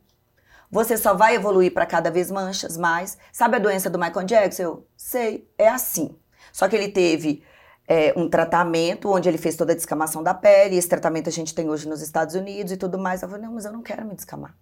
Você 0.71 0.97
só 0.97 1.15
vai 1.15 1.35
evoluir 1.35 1.75
para 1.75 1.85
cada 1.85 2.11
vez 2.11 2.31
manchas 2.31 2.77
mais. 2.77 3.19
Sabe 3.33 3.57
a 3.57 3.59
doença 3.59 3.91
do 3.91 3.99
Michael 3.99 4.25
Jackson? 4.25 4.63
Eu 4.63 4.87
sei, 4.97 5.51
é 5.59 5.69
assim. 5.69 6.17
Só 6.53 6.69
que 6.69 6.77
ele 6.77 6.89
teve 6.89 7.43
é, 7.89 8.15
um 8.17 8.29
tratamento 8.29 9.11
onde 9.11 9.29
ele 9.29 9.37
fez 9.37 9.57
toda 9.57 9.73
a 9.73 9.77
descamação 9.77 10.23
da 10.23 10.33
pele. 10.33 10.77
Esse 10.77 10.89
tratamento 10.89 11.29
a 11.29 11.33
gente 11.33 11.53
tem 11.53 11.69
hoje 11.69 11.89
nos 11.89 12.01
Estados 12.01 12.37
Unidos 12.37 12.73
e 12.73 12.77
tudo 12.77 12.99
mais. 12.99 13.21
Eu 13.21 13.29
falei, 13.29 13.45
não, 13.45 13.55
mas 13.55 13.65
eu 13.65 13.73
não 13.73 13.83
quero 13.83 14.05
me 14.05 14.15
descamar. 14.15 14.57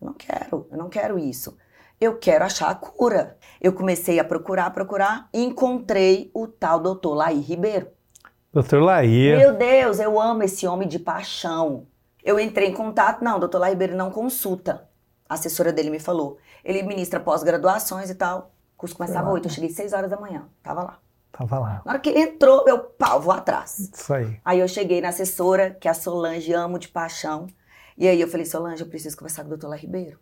Eu 0.00 0.08
não 0.08 0.14
quero, 0.14 0.66
eu 0.72 0.76
não 0.76 0.88
quero 0.88 1.16
isso. 1.18 1.56
Eu 2.00 2.18
quero 2.18 2.44
achar 2.44 2.70
a 2.70 2.74
cura. 2.74 3.36
Eu 3.60 3.72
comecei 3.72 4.18
a 4.18 4.24
procurar, 4.24 4.70
procurar 4.70 5.28
e 5.32 5.42
encontrei 5.42 6.32
o 6.34 6.48
tal 6.48 6.80
doutor 6.80 7.14
Laí 7.14 7.40
Ribeiro. 7.40 7.88
Doutor 8.52 8.82
Laí. 8.82 9.36
Meu 9.36 9.54
Deus, 9.54 10.00
eu 10.00 10.20
amo 10.20 10.42
esse 10.42 10.66
homem 10.66 10.88
de 10.88 10.98
paixão. 10.98 11.86
Eu 12.24 12.40
entrei 12.40 12.68
em 12.68 12.74
contato, 12.74 13.22
não, 13.22 13.38
doutor 13.38 13.58
Laí 13.58 13.70
Ribeiro 13.70 13.96
não 13.96 14.10
consulta. 14.10 14.87
A 15.28 15.34
assessora 15.34 15.72
dele 15.72 15.90
me 15.90 15.98
falou. 15.98 16.38
Ele 16.64 16.82
ministra 16.82 17.20
pós-graduações 17.20 18.10
e 18.10 18.14
tal. 18.14 18.52
O 18.74 18.78
curso 18.78 18.96
começava 18.96 19.30
oito, 19.30 19.48
eu 19.48 19.52
cheguei 19.52 19.70
seis 19.70 19.92
horas 19.92 20.10
da 20.10 20.18
manhã, 20.18 20.48
tava 20.62 20.82
lá. 20.82 20.98
Tava 21.32 21.58
lá. 21.58 21.82
Na 21.84 21.92
hora 21.92 22.00
que 22.00 22.08
ele 22.08 22.20
entrou, 22.20 22.64
eu 22.66 22.78
pau, 22.78 23.20
vou 23.20 23.32
atrás. 23.32 23.90
Isso 23.92 24.12
aí. 24.14 24.40
Aí 24.44 24.60
eu 24.60 24.68
cheguei 24.68 25.00
na 25.00 25.08
assessora, 25.08 25.70
que 25.70 25.86
é 25.86 25.90
a 25.90 25.94
Solange, 25.94 26.52
amo 26.52 26.78
de 26.78 26.88
paixão. 26.88 27.46
E 27.96 28.08
aí 28.08 28.20
eu 28.20 28.28
falei, 28.28 28.46
Solange, 28.46 28.82
eu 28.82 28.88
preciso 28.88 29.16
conversar 29.16 29.42
com 29.42 29.48
o 29.48 29.50
doutor 29.50 29.68
Lá 29.68 29.76
Ribeiro 29.76 30.18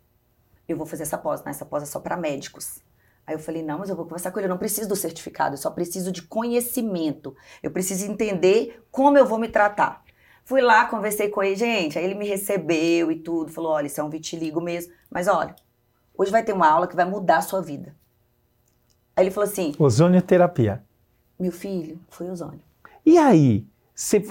eu 0.67 0.75
vou 0.75 0.85
fazer 0.85 1.03
essa 1.03 1.17
pós, 1.17 1.43
né? 1.43 1.51
Essa 1.51 1.65
pós 1.65 1.83
é 1.83 1.85
só 1.85 1.99
para 1.99 2.17
médicos. 2.17 2.79
Aí 3.25 3.35
eu 3.35 3.39
falei, 3.39 3.63
não, 3.63 3.79
mas 3.79 3.89
eu 3.89 3.95
vou 3.95 4.05
conversar 4.05 4.31
com 4.31 4.39
ele, 4.39 4.47
eu 4.47 4.49
não 4.49 4.57
preciso 4.57 4.87
do 4.87 4.95
certificado, 4.95 5.53
eu 5.53 5.57
só 5.57 5.69
preciso 5.69 6.11
de 6.11 6.21
conhecimento. 6.21 7.35
Eu 7.61 7.71
preciso 7.71 8.09
entender 8.09 8.85
como 8.91 9.17
eu 9.17 9.25
vou 9.25 9.37
me 9.37 9.49
tratar. 9.49 10.03
Fui 10.47 10.61
lá, 10.61 10.85
conversei 10.85 11.27
com 11.27 11.43
ele, 11.43 11.57
gente, 11.57 11.99
aí 11.99 12.05
ele 12.05 12.15
me 12.15 12.25
recebeu 12.25 13.11
e 13.11 13.17
tudo, 13.17 13.51
falou, 13.51 13.73
olha, 13.73 13.87
isso 13.87 13.99
é 13.99 14.03
um 14.05 14.09
vitiligo 14.09 14.61
mesmo, 14.61 14.93
mas 15.11 15.27
olha, 15.27 15.53
hoje 16.17 16.31
vai 16.31 16.41
ter 16.41 16.53
uma 16.53 16.69
aula 16.69 16.87
que 16.87 16.95
vai 16.95 17.03
mudar 17.03 17.39
a 17.39 17.41
sua 17.41 17.61
vida. 17.61 17.93
Aí 19.13 19.25
ele 19.25 19.31
falou 19.31 19.49
assim... 19.49 19.75
Ozonioterapia. 19.77 20.81
Meu 21.37 21.51
filho, 21.51 21.99
foi 22.07 22.29
ozônio. 22.29 22.61
E 23.05 23.17
aí, 23.17 23.67
você 23.93 24.25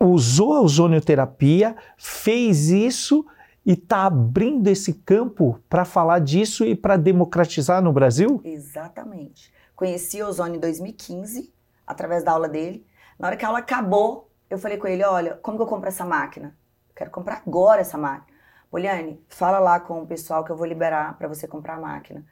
usou 0.00 0.54
a 0.54 0.60
ozonioterapia, 0.60 1.76
fez 1.96 2.70
isso 2.70 3.24
e 3.64 3.74
está 3.74 4.06
abrindo 4.06 4.66
esse 4.66 4.92
campo 4.92 5.60
para 5.68 5.84
falar 5.84 6.18
disso 6.18 6.64
e 6.64 6.74
para 6.74 6.96
democratizar 6.96 7.80
no 7.80 7.92
Brasil? 7.92 8.40
Exatamente. 8.42 9.52
Conheci 9.76 10.20
o 10.20 10.26
Ozônio 10.26 10.56
em 10.56 10.60
2015, 10.60 11.54
através 11.86 12.24
da 12.24 12.32
aula 12.32 12.48
dele. 12.48 12.84
Na 13.16 13.28
hora 13.28 13.36
que 13.36 13.44
a 13.44 13.48
aula 13.48 13.60
acabou, 13.60 14.28
eu 14.54 14.58
falei 14.58 14.78
com 14.78 14.86
ele: 14.86 15.04
olha, 15.04 15.36
como 15.36 15.56
que 15.56 15.62
eu 15.62 15.66
compro 15.66 15.88
essa 15.88 16.04
máquina? 16.04 16.56
quero 16.94 17.10
comprar 17.10 17.42
agora 17.46 17.80
essa 17.80 17.98
máquina. 17.98 18.38
Poliane, 18.70 19.24
fala 19.28 19.58
lá 19.58 19.78
com 19.78 20.02
o 20.02 20.06
pessoal 20.06 20.44
que 20.44 20.50
eu 20.50 20.56
vou 20.56 20.66
liberar 20.66 21.16
para 21.18 21.28
você 21.28 21.46
comprar 21.46 21.74
a 21.74 21.80
máquina. 21.80 22.24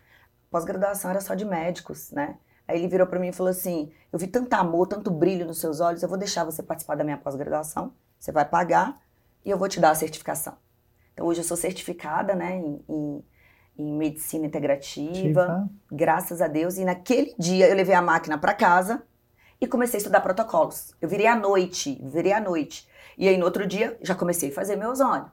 Pós-graduação 0.50 1.10
era 1.10 1.20
só 1.20 1.34
de 1.34 1.44
médicos, 1.44 2.10
né? 2.10 2.36
Aí 2.66 2.78
ele 2.78 2.88
virou 2.88 3.06
para 3.06 3.18
mim 3.18 3.28
e 3.28 3.32
falou 3.32 3.50
assim: 3.50 3.92
Eu 4.12 4.18
vi 4.18 4.26
tanto 4.26 4.52
amor, 4.54 4.86
tanto 4.86 5.10
brilho 5.10 5.46
nos 5.46 5.60
seus 5.60 5.80
olhos, 5.80 6.02
eu 6.02 6.08
vou 6.08 6.18
deixar 6.18 6.44
você 6.44 6.62
participar 6.62 6.96
da 6.96 7.04
minha 7.04 7.18
pós-graduação, 7.18 7.92
você 8.18 8.32
vai 8.32 8.44
pagar 8.44 9.00
e 9.44 9.50
eu 9.50 9.58
vou 9.58 9.68
te 9.68 9.80
dar 9.80 9.90
a 9.90 9.94
certificação. 9.94 10.54
Então, 11.12 11.26
hoje 11.26 11.40
eu 11.40 11.44
sou 11.44 11.56
certificada 11.56 12.34
né, 12.34 12.56
em, 12.56 12.84
em, 12.88 13.24
em 13.78 13.92
medicina 13.92 14.46
integrativa, 14.46 15.68
graças 15.90 16.40
a 16.40 16.48
Deus. 16.48 16.76
E 16.76 16.84
naquele 16.84 17.34
dia 17.38 17.68
eu 17.68 17.76
levei 17.76 17.94
a 17.94 18.02
máquina 18.02 18.38
para 18.38 18.54
casa 18.54 19.02
e 19.62 19.66
comecei 19.68 19.98
a 19.98 20.00
estudar 20.00 20.20
protocolos. 20.20 20.92
Eu 21.00 21.08
virei 21.08 21.28
à 21.28 21.36
noite, 21.36 21.96
virei 22.02 22.32
à 22.32 22.40
noite. 22.40 22.88
E 23.16 23.28
aí 23.28 23.38
no 23.38 23.44
outro 23.44 23.64
dia 23.64 23.96
já 24.02 24.12
comecei 24.12 24.50
a 24.50 24.52
fazer 24.52 24.74
meu 24.74 24.90
ozônio. 24.90 25.30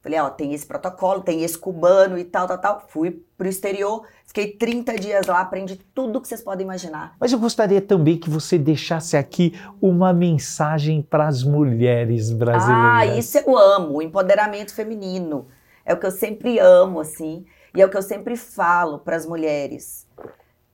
Falei, 0.00 0.20
ó, 0.20 0.30
tem 0.30 0.54
esse 0.54 0.64
protocolo, 0.64 1.22
tem 1.22 1.42
esse 1.42 1.58
cubano 1.58 2.16
e 2.16 2.24
tal, 2.24 2.46
tal, 2.46 2.58
tal. 2.58 2.84
Fui 2.88 3.24
pro 3.36 3.48
exterior, 3.48 4.06
fiquei 4.26 4.52
30 4.52 4.94
dias 4.96 5.26
lá, 5.26 5.40
aprendi 5.40 5.76
tudo 5.92 6.20
que 6.20 6.28
vocês 6.28 6.40
podem 6.40 6.64
imaginar. 6.64 7.16
Mas 7.18 7.32
eu 7.32 7.38
gostaria 7.38 7.80
também 7.80 8.16
que 8.16 8.30
você 8.30 8.58
deixasse 8.58 9.16
aqui 9.16 9.58
uma 9.82 10.12
mensagem 10.12 11.02
para 11.02 11.26
as 11.26 11.42
mulheres 11.42 12.30
brasileiras. 12.30 12.92
Ah, 12.92 13.06
isso 13.06 13.38
eu 13.38 13.58
amo, 13.58 13.96
o 13.96 14.02
empoderamento 14.02 14.72
feminino. 14.72 15.48
É 15.84 15.92
o 15.94 15.98
que 15.98 16.06
eu 16.06 16.12
sempre 16.12 16.60
amo, 16.60 17.00
assim, 17.00 17.44
e 17.74 17.82
é 17.82 17.86
o 17.86 17.90
que 17.90 17.96
eu 17.96 18.02
sempre 18.02 18.36
falo 18.36 19.00
para 19.00 19.16
as 19.16 19.26
mulheres. 19.26 20.06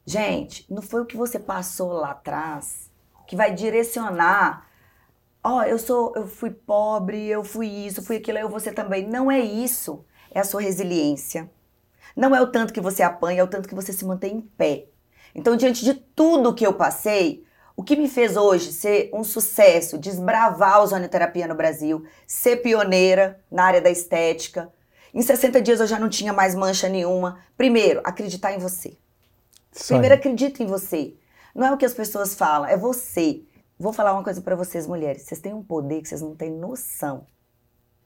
Gente, 0.05 0.67
não 0.69 0.83
foi 0.83 1.01
o 1.01 1.07
que 1.07 1.17
você 1.17 1.39
passou 1.39 1.93
lá 1.93 2.11
atrás 2.11 2.90
que 3.31 3.37
vai 3.37 3.55
direcionar 3.55 4.69
ó, 5.43 5.59
oh, 5.59 5.63
eu 5.63 5.79
sou, 5.79 6.13
eu 6.17 6.27
fui 6.27 6.51
pobre, 6.51 7.29
eu 7.29 7.45
fui 7.45 7.69
isso, 7.69 8.03
fui 8.03 8.17
aquilo, 8.17 8.39
eu 8.39 8.49
você 8.49 8.73
também. 8.73 9.07
Não 9.07 9.31
é 9.31 9.39
isso. 9.39 10.05
É 10.33 10.41
a 10.41 10.45
sua 10.45 10.61
resiliência. 10.61 11.49
Não 12.17 12.35
é 12.35 12.41
o 12.41 12.49
tanto 12.49 12.73
que 12.73 12.81
você 12.81 13.05
apanha, 13.05 13.41
é 13.41 13.45
o 13.45 13.49
tanto 13.49 13.69
que 13.69 13.75
você 13.75 13.93
se 13.93 14.05
mantém 14.05 14.37
em 14.37 14.41
pé. 14.41 14.87
Então, 15.33 15.57
diante 15.57 15.85
de 15.85 15.95
tudo 15.95 16.53
que 16.53 16.67
eu 16.67 16.75
passei, 16.75 17.45
o 17.77 17.85
que 17.85 17.95
me 17.95 18.09
fez 18.09 18.37
hoje 18.37 18.73
ser 18.73 19.11
um 19.15 19.23
sucesso, 19.23 19.97
desbravar 19.97 20.75
a 20.75 20.83
ozonioterapia 20.83 21.47
no 21.47 21.55
Brasil, 21.55 22.05
ser 22.27 22.57
pioneira 22.57 23.41
na 23.49 23.65
área 23.65 23.81
da 23.81 23.91
estética. 23.91 24.73
Em 25.15 25.23
60 25.23 25.63
dias 25.63 25.79
eu 25.81 25.87
já 25.87 26.01
não 26.01 26.09
tinha 26.09 26.33
mais 26.33 26.55
mancha 26.57 26.89
nenhuma. 26.89 27.39
Primeiro, 27.57 28.01
acreditar 28.05 28.53
em 28.53 28.59
você. 28.59 28.97
Primeiro, 29.87 30.17
acredita 30.17 30.63
em 30.63 30.67
você. 30.67 31.15
Não 31.55 31.67
é 31.67 31.73
o 31.73 31.77
que 31.77 31.85
as 31.85 31.95
pessoas 31.95 32.35
falam, 32.35 32.69
é 32.69 32.77
você. 32.77 33.43
Vou 33.79 33.93
falar 33.93 34.13
uma 34.13 34.23
coisa 34.23 34.41
para 34.41 34.55
vocês, 34.55 34.87
mulheres. 34.87 35.23
Vocês 35.23 35.41
têm 35.41 35.55
um 35.55 35.63
poder 35.63 36.03
que 36.03 36.09
vocês 36.09 36.21
não 36.21 36.35
têm 36.35 36.51
noção. 36.51 37.27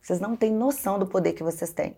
Vocês 0.01 0.21
não 0.21 0.37
têm 0.37 0.53
noção 0.53 0.99
do 0.99 1.07
poder 1.07 1.33
que 1.33 1.43
vocês 1.43 1.73
têm. 1.73 1.97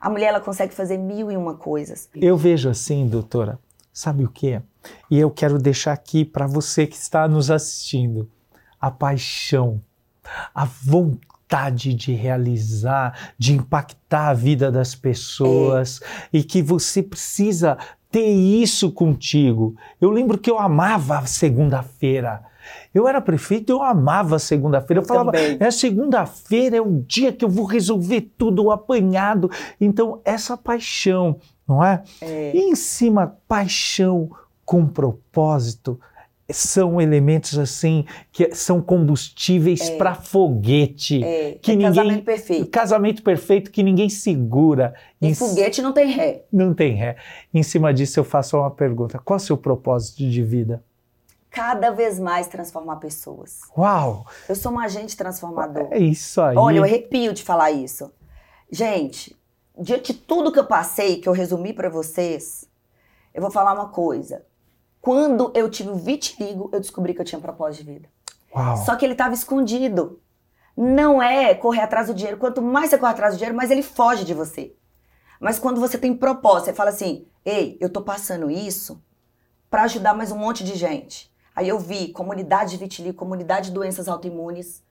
A 0.00 0.08
mulher 0.08 0.28
ela 0.28 0.40
consegue 0.40 0.72
fazer 0.72 0.96
mil 0.96 1.30
e 1.30 1.36
uma 1.36 1.54
coisas. 1.54 2.08
Eu 2.14 2.36
vejo 2.36 2.70
assim, 2.70 3.06
doutora. 3.06 3.58
Sabe 3.92 4.24
o 4.24 4.30
que? 4.30 4.62
E 5.10 5.18
eu 5.18 5.30
quero 5.30 5.58
deixar 5.58 5.92
aqui 5.92 6.24
para 6.24 6.46
você 6.46 6.86
que 6.86 6.96
está 6.96 7.28
nos 7.28 7.50
assistindo 7.50 8.30
a 8.80 8.90
paixão, 8.90 9.82
a 10.54 10.64
vontade 10.64 11.92
de 11.92 12.14
realizar, 12.14 13.32
de 13.36 13.52
impactar 13.52 14.28
a 14.28 14.34
vida 14.34 14.70
das 14.70 14.94
pessoas 14.94 16.00
é. 16.00 16.38
e 16.38 16.44
que 16.44 16.62
você 16.62 17.02
precisa 17.02 17.76
ter 18.10 18.28
isso 18.28 18.90
contigo. 18.90 19.74
Eu 20.00 20.10
lembro 20.10 20.38
que 20.38 20.50
eu 20.50 20.58
amava 20.58 21.26
segunda-feira. 21.26 22.42
Eu 22.92 23.06
era 23.06 23.20
prefeito, 23.20 23.70
eu 23.70 23.82
amava 23.82 24.38
segunda-feira. 24.38 25.00
Eu, 25.00 25.04
eu 25.04 25.08
falava, 25.08 25.32
também. 25.32 25.56
é 25.60 25.70
segunda-feira, 25.70 26.76
é 26.76 26.80
o 26.80 27.02
dia 27.06 27.32
que 27.32 27.44
eu 27.44 27.48
vou 27.48 27.64
resolver 27.64 28.32
tudo 28.36 28.64
o 28.64 28.70
apanhado. 28.70 29.50
Então, 29.80 30.20
essa 30.24 30.56
paixão, 30.56 31.38
não 31.66 31.84
é? 31.84 32.02
é. 32.20 32.52
E 32.54 32.58
em 32.58 32.74
cima, 32.74 33.36
paixão 33.46 34.30
com 34.64 34.86
propósito 34.86 36.00
são 36.52 37.00
elementos 37.00 37.58
assim 37.58 38.04
que 38.32 38.54
são 38.54 38.80
combustíveis 38.80 39.88
é. 39.88 39.96
para 39.96 40.14
foguete 40.14 41.22
é. 41.22 41.58
que 41.60 41.72
é 41.72 41.76
ninguém 41.76 41.94
casamento 41.94 42.24
perfeito 42.24 42.70
casamento 42.70 43.22
perfeito 43.22 43.70
que 43.70 43.82
ninguém 43.82 44.08
segura 44.08 44.94
e 45.20 45.28
em 45.28 45.34
foguete 45.34 45.82
não 45.82 45.92
tem 45.92 46.10
ré 46.10 46.44
não 46.52 46.74
tem 46.74 46.94
ré 46.94 47.16
em 47.52 47.62
cima 47.62 47.92
disso 47.92 48.20
eu 48.20 48.24
faço 48.24 48.56
uma 48.56 48.70
pergunta 48.70 49.18
qual 49.18 49.38
é 49.38 49.40
o 49.40 49.44
seu 49.44 49.56
propósito 49.56 50.18
de 50.18 50.42
vida 50.42 50.82
cada 51.50 51.90
vez 51.90 52.18
mais 52.18 52.46
transformar 52.46 52.96
pessoas. 52.96 53.62
Uau! 53.76 54.24
Eu 54.48 54.54
sou 54.54 54.72
um 54.72 54.78
agente 54.78 55.16
transformador. 55.16 55.88
É 55.90 55.98
isso 55.98 56.40
aí. 56.40 56.56
Olha, 56.56 56.78
eu 56.78 56.84
arrepio 56.84 57.32
de 57.32 57.42
falar 57.42 57.72
isso. 57.72 58.12
Gente, 58.70 59.36
diante 59.76 60.12
de 60.12 60.18
tudo 60.20 60.52
que 60.52 60.58
eu 60.58 60.66
passei, 60.66 61.20
que 61.20 61.28
eu 61.28 61.32
resumi 61.32 61.72
para 61.72 61.88
vocês, 61.88 62.68
eu 63.34 63.42
vou 63.42 63.50
falar 63.50 63.74
uma 63.74 63.88
coisa. 63.88 64.44
Quando 65.00 65.50
eu 65.54 65.70
tive 65.70 65.90
o 65.90 65.96
vitiligo, 65.96 66.68
eu 66.72 66.80
descobri 66.80 67.14
que 67.14 67.20
eu 67.20 67.24
tinha 67.24 67.40
propósito 67.40 67.84
de 67.84 67.92
vida. 67.92 68.08
Uau. 68.54 68.76
Só 68.76 68.96
que 68.96 69.04
ele 69.04 69.14
estava 69.14 69.34
escondido. 69.34 70.20
Não 70.76 71.22
é 71.22 71.54
correr 71.54 71.80
atrás 71.80 72.08
do 72.08 72.14
dinheiro. 72.14 72.38
Quanto 72.38 72.60
mais 72.60 72.90
você 72.90 72.98
corre 72.98 73.12
atrás 73.12 73.34
do 73.34 73.38
dinheiro, 73.38 73.56
mais 73.56 73.70
ele 73.70 73.82
foge 73.82 74.24
de 74.24 74.34
você. 74.34 74.74
Mas 75.40 75.58
quando 75.58 75.80
você 75.80 75.96
tem 75.96 76.14
propósito, 76.14 76.66
você 76.66 76.72
fala 76.74 76.90
assim: 76.90 77.26
ei, 77.44 77.78
eu 77.80 77.88
tô 77.88 78.02
passando 78.02 78.50
isso 78.50 79.02
para 79.70 79.84
ajudar 79.84 80.14
mais 80.14 80.30
um 80.30 80.36
monte 80.36 80.62
de 80.62 80.74
gente. 80.74 81.32
Aí 81.54 81.68
eu 81.68 81.78
vi 81.78 82.12
comunidade 82.12 82.72
de 82.72 82.76
vitiligo, 82.76 83.16
comunidade 83.16 83.68
de 83.68 83.74
doenças 83.74 84.08
autoimunes. 84.08 84.82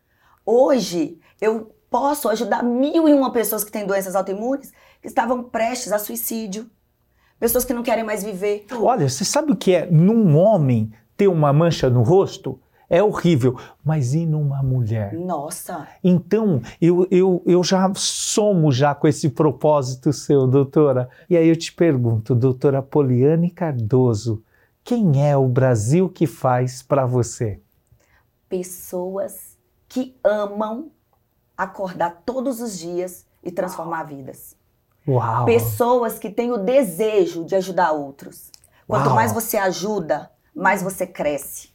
Hoje 0.45 1.19
eu 1.39 1.75
posso 1.89 2.29
ajudar 2.29 2.63
mil 2.63 3.07
e 3.07 3.13
uma 3.13 3.31
pessoas 3.31 3.63
que 3.63 3.71
têm 3.71 3.85
doenças 3.85 4.15
autoimunes 4.15 4.71
que 5.01 5.07
estavam 5.07 5.43
prestes 5.43 5.91
a 5.91 5.99
suicídio. 5.99 6.69
Pessoas 7.39 7.63
que 7.63 7.73
não 7.73 7.83
querem 7.83 8.03
mais 8.03 8.23
viver. 8.23 8.65
Olha, 8.71 9.07
você 9.07 9.23
sabe 9.23 9.51
o 9.51 9.55
que 9.55 9.73
é 9.73 9.89
num 9.89 10.35
homem 10.35 10.91
ter 11.15 11.27
uma 11.27 11.53
mancha 11.53 11.89
no 11.89 12.03
rosto? 12.03 12.59
é 12.89 13.03
horrível. 13.03 13.57
Mas 13.83 14.13
e 14.13 14.25
numa 14.25 14.63
mulher? 14.63 15.13
Nossa! 15.13 15.87
Então, 16.03 16.61
eu, 16.81 17.07
eu, 17.11 17.43
eu 17.45 17.63
já 17.63 17.91
somo 17.95 18.71
já 18.71 18.95
com 18.95 19.07
esse 19.07 19.29
propósito 19.29 20.11
seu, 20.11 20.47
doutora. 20.47 21.09
E 21.29 21.37
aí 21.37 21.47
eu 21.47 21.55
te 21.55 21.71
pergunto, 21.71 22.33
doutora 22.33 22.81
Poliane 22.81 23.51
Cardoso, 23.51 24.43
quem 24.83 25.23
é 25.23 25.37
o 25.37 25.47
Brasil 25.47 26.09
que 26.09 26.25
faz 26.25 26.81
para 26.81 27.05
você? 27.05 27.61
Pessoas 28.49 29.57
que 29.87 30.17
amam 30.23 30.91
acordar 31.55 32.23
todos 32.25 32.59
os 32.59 32.77
dias 32.79 33.25
e 33.43 33.51
transformar 33.51 34.03
vidas. 34.03 34.55
Uau! 35.09 35.45
Pessoas 35.45 36.19
que 36.19 36.29
têm 36.29 36.51
o 36.51 36.57
desejo 36.57 37.43
de 37.43 37.55
ajudar 37.55 37.91
outros. 37.91 38.51
Quanto 38.87 39.07
Uau. 39.07 39.15
mais 39.15 39.31
você 39.31 39.57
ajuda, 39.57 40.29
mais 40.55 40.83
você 40.83 41.07
cresce. 41.07 41.69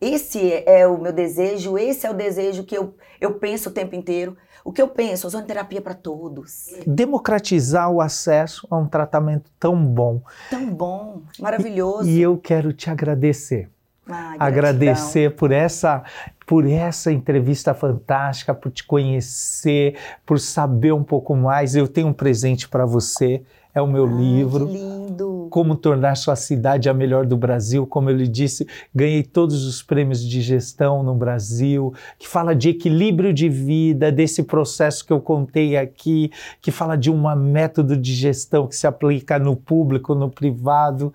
Esse 0.00 0.62
é 0.64 0.86
o 0.86 0.96
meu 0.96 1.12
desejo, 1.12 1.76
esse 1.76 2.06
é 2.06 2.10
o 2.10 2.14
desejo 2.14 2.64
que 2.64 2.76
eu, 2.76 2.94
eu 3.20 3.34
penso 3.34 3.68
o 3.68 3.72
tempo 3.72 3.94
inteiro. 3.96 4.36
O 4.64 4.72
que 4.72 4.82
eu 4.82 4.88
penso, 4.88 5.26
ozonoterapia 5.26 5.80
para 5.80 5.94
todos. 5.94 6.74
Democratizar 6.86 7.90
o 7.90 8.00
acesso 8.00 8.66
a 8.70 8.76
um 8.76 8.86
tratamento 8.86 9.50
tão 9.58 9.82
bom. 9.84 10.22
Tão 10.50 10.66
bom, 10.66 11.22
maravilhoso. 11.38 12.08
E 12.08 12.20
eu 12.20 12.36
quero 12.36 12.72
te 12.72 12.90
agradecer. 12.90 13.70
Ah, 14.06 14.36
agradecer 14.38 15.34
por 15.34 15.52
essa 15.52 16.02
por 16.48 16.66
essa 16.66 17.12
entrevista 17.12 17.74
fantástica, 17.74 18.54
por 18.54 18.72
te 18.72 18.82
conhecer, 18.82 19.96
por 20.24 20.40
saber 20.40 20.94
um 20.94 21.04
pouco 21.04 21.36
mais. 21.36 21.76
Eu 21.76 21.86
tenho 21.86 22.06
um 22.06 22.12
presente 22.14 22.66
para 22.66 22.86
você, 22.86 23.42
é 23.74 23.82
o 23.82 23.86
meu 23.86 24.06
Ai, 24.06 24.14
livro. 24.14 24.66
Que 24.66 24.72
lindo. 24.72 25.48
Como 25.50 25.76
tornar 25.76 26.14
sua 26.16 26.34
cidade 26.36 26.88
a 26.88 26.94
melhor 26.94 27.26
do 27.26 27.36
Brasil, 27.36 27.86
como 27.86 28.08
eu 28.08 28.16
lhe 28.16 28.26
disse, 28.26 28.66
ganhei 28.94 29.22
todos 29.22 29.66
os 29.66 29.82
prêmios 29.82 30.24
de 30.24 30.40
gestão 30.40 31.02
no 31.02 31.14
Brasil, 31.14 31.92
que 32.18 32.26
fala 32.26 32.54
de 32.54 32.70
equilíbrio 32.70 33.34
de 33.34 33.50
vida, 33.50 34.10
desse 34.10 34.42
processo 34.42 35.04
que 35.04 35.12
eu 35.12 35.20
contei 35.20 35.76
aqui, 35.76 36.30
que 36.62 36.70
fala 36.70 36.96
de 36.96 37.10
um 37.10 37.36
método 37.36 37.94
de 37.94 38.14
gestão 38.14 38.66
que 38.66 38.74
se 38.74 38.86
aplica 38.86 39.38
no 39.38 39.54
público, 39.54 40.14
no 40.14 40.30
privado, 40.30 41.12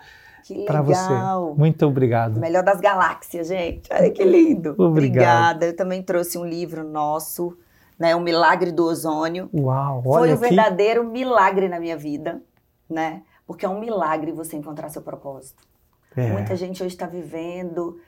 para 0.65 0.81
você. 0.81 1.13
Muito 1.55 1.85
obrigado. 1.85 2.39
Melhor 2.39 2.63
das 2.63 2.79
galáxias, 2.79 3.47
gente. 3.47 3.89
Olha 3.91 4.09
que 4.11 4.23
lindo. 4.23 4.71
Obrigado. 4.71 4.89
Obrigada. 4.89 5.65
Eu 5.67 5.75
também 5.75 6.01
trouxe 6.01 6.37
um 6.37 6.45
livro 6.45 6.83
nosso, 6.83 7.57
né? 7.97 8.15
O 8.15 8.19
Milagre 8.19 8.71
do 8.71 8.85
Ozônio. 8.85 9.49
Uau, 9.53 10.03
Foi 10.03 10.21
olha 10.21 10.31
um 10.31 10.35
aqui. 10.35 10.47
verdadeiro 10.47 11.03
milagre 11.03 11.67
na 11.67 11.79
minha 11.79 11.97
vida, 11.97 12.41
né? 12.89 13.23
Porque 13.45 13.65
é 13.65 13.69
um 13.69 13.79
milagre 13.79 14.31
você 14.31 14.55
encontrar 14.55 14.89
seu 14.89 15.01
propósito. 15.01 15.63
É. 16.15 16.31
Muita 16.31 16.55
gente 16.55 16.81
hoje 16.83 16.93
está 16.93 17.07
vivendo 17.07 17.99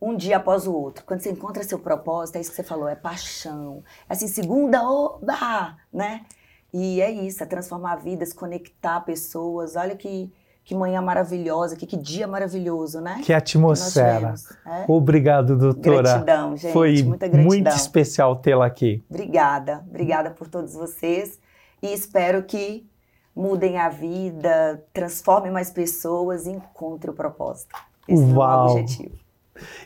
um 0.00 0.14
dia 0.14 0.36
após 0.36 0.66
o 0.66 0.74
outro. 0.74 1.04
Quando 1.04 1.20
você 1.20 1.30
encontra 1.30 1.62
seu 1.62 1.78
propósito, 1.78 2.36
é 2.36 2.40
isso 2.40 2.50
que 2.50 2.56
você 2.56 2.62
falou, 2.62 2.88
é 2.88 2.94
paixão. 2.94 3.82
É 4.08 4.12
assim, 4.12 4.28
segunda, 4.28 4.82
oba, 4.82 5.76
né? 5.92 6.26
E 6.72 7.00
é 7.00 7.10
isso, 7.10 7.42
é 7.42 7.46
transformar 7.46 7.96
vidas, 7.96 8.32
conectar 8.32 9.00
pessoas. 9.00 9.76
Olha 9.76 9.96
que, 9.96 10.32
que 10.64 10.74
manhã 10.74 11.02
maravilhosa, 11.02 11.76
que, 11.76 11.86
que 11.86 11.96
dia 11.96 12.26
maravilhoso, 12.26 13.00
né? 13.00 13.16
Que 13.18 13.24
que 13.24 13.32
atmosfera. 13.34 14.14
tivemos, 14.14 14.50
é? 14.66 14.84
Obrigado, 14.88 15.56
doutora. 15.58 16.02
Gratidão, 16.02 16.56
gente. 16.56 16.72
Foi 16.72 17.02
muita 17.02 17.28
gratidão. 17.28 17.44
muito 17.44 17.68
especial 17.68 18.36
tê-la 18.36 18.64
aqui. 18.64 19.04
Obrigada, 19.10 19.84
obrigada 19.86 20.30
por 20.30 20.48
todos 20.48 20.72
vocês 20.72 21.38
e 21.82 21.92
espero 21.92 22.42
que 22.44 22.88
mudem 23.36 23.76
a 23.76 23.90
vida, 23.90 24.82
transformem 24.92 25.52
mais 25.52 25.70
pessoas 25.70 26.46
e 26.46 26.50
encontrem 26.50 27.12
o 27.12 27.16
propósito. 27.16 27.74
Esse 28.08 28.22
é 28.22 28.26
o 28.26 28.36
Uau. 28.36 28.70
objetivo. 28.70 29.23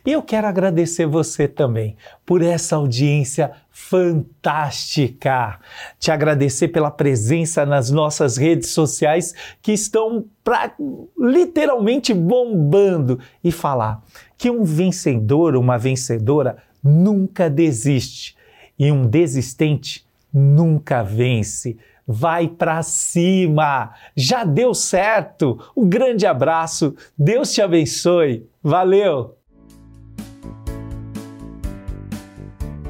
E 0.05 0.13
eu 0.13 0.23
quero 0.23 0.47
agradecer 0.47 1.07
você 1.07 1.47
também 1.47 1.97
por 2.25 2.43
essa 2.43 2.77
audiência 2.77 3.53
fantástica. 3.71 5.59
Te 5.99 6.11
agradecer 6.11 6.69
pela 6.69 6.91
presença 6.91 7.67
nas 7.67 7.91
nossas 7.91 8.37
redes 8.37 8.71
sociais 8.71 9.35
que 9.61 9.73
estão 9.73 10.25
pra, 10.43 10.73
literalmente 11.19 12.15
bombando 12.15 13.19
e 13.43 13.53
falar 13.53 14.03
que 14.37 14.51
um 14.51 14.65
vencedor, 14.65 15.57
uma 15.57 15.77
vencedora 15.77 16.59
nunca 16.83 17.51
desiste 17.51 18.37
e 18.79 18.91
um 18.91 19.07
desistente 19.07 20.07
nunca 20.33 21.03
vence. 21.03 21.77
Vai 22.07 22.49
para 22.49 22.83
cima! 22.83 23.93
Já 24.17 24.45
deu 24.45 24.73
certo! 24.73 25.59
Um 25.77 25.87
grande 25.87 26.25
abraço, 26.25 26.95
Deus 27.19 27.53
te 27.53 27.61
abençoe, 27.61 28.49
valeu! 28.63 29.38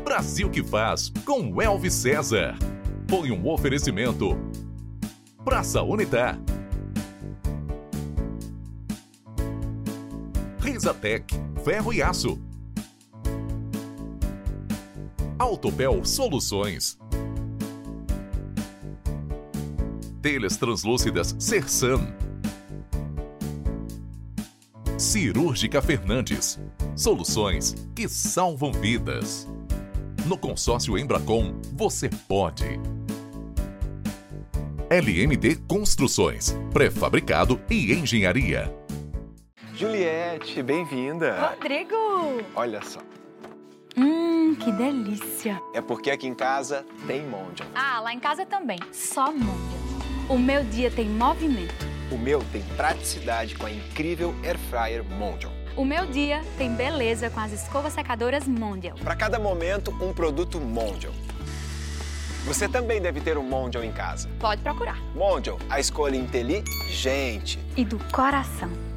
Brasil 0.08 0.48
que 0.48 0.64
faz 0.64 1.12
com 1.26 1.60
Elvis 1.60 1.92
César. 1.92 2.56
Foi 3.10 3.30
um 3.30 3.46
oferecimento. 3.46 4.38
Praça 5.44 5.82
Unitar. 5.82 6.40
Risatec, 10.60 11.34
ferro 11.62 11.92
e 11.92 12.00
aço. 12.00 12.40
Autopel 15.38 16.02
Soluções. 16.06 16.98
Telhas 20.22 20.56
translúcidas 20.56 21.36
Sersan. 21.38 22.14
Cirúrgica 24.96 25.82
Fernandes. 25.82 26.58
Soluções 26.96 27.74
que 27.94 28.08
salvam 28.08 28.72
vidas. 28.72 29.46
No 30.28 30.36
consórcio 30.36 30.98
Embracom, 30.98 31.54
você 31.72 32.10
pode. 32.28 32.78
LMD 34.90 35.56
Construções, 35.66 36.54
pré-fabricado 36.70 37.58
e 37.70 37.92
engenharia. 37.94 38.70
Juliette, 39.74 40.62
bem-vinda. 40.62 41.48
Rodrigo! 41.50 41.96
Olha 42.54 42.82
só, 42.82 43.00
Hum, 43.96 44.54
que 44.54 44.70
delícia! 44.72 45.58
é 45.74 45.80
porque 45.80 46.10
aqui 46.10 46.26
em 46.26 46.34
casa 46.34 46.84
tem 47.06 47.26
Mondial. 47.26 47.66
Ah, 47.74 47.98
lá 48.00 48.12
em 48.12 48.20
casa 48.20 48.44
também, 48.44 48.78
só 48.92 49.32
Mondial. 49.32 49.78
O 50.28 50.38
meu 50.38 50.62
dia 50.64 50.90
tem 50.90 51.08
movimento. 51.08 51.86
O 52.12 52.18
meu 52.18 52.42
tem 52.52 52.62
praticidade 52.76 53.54
com 53.54 53.64
a 53.64 53.70
incrível 53.70 54.34
Air 54.44 54.58
Fryer 54.70 55.02
Mondial. 55.04 55.52
O 55.78 55.84
meu 55.84 56.06
dia 56.06 56.42
tem 56.58 56.74
beleza 56.74 57.30
com 57.30 57.38
as 57.38 57.52
escovas 57.52 57.92
secadoras 57.92 58.48
Mondial. 58.48 58.96
Para 58.96 59.14
cada 59.14 59.38
momento, 59.38 59.92
um 60.04 60.12
produto 60.12 60.58
Mondial. 60.58 61.12
Você 62.44 62.68
também 62.68 63.00
deve 63.00 63.20
ter 63.20 63.38
um 63.38 63.44
Mondial 63.44 63.84
em 63.84 63.92
casa. 63.92 64.28
Pode 64.40 64.60
procurar. 64.60 65.00
Mondial, 65.14 65.56
a 65.70 65.78
escolha 65.78 66.16
inteligente. 66.16 67.60
E 67.76 67.84
do 67.84 67.96
coração. 68.10 68.87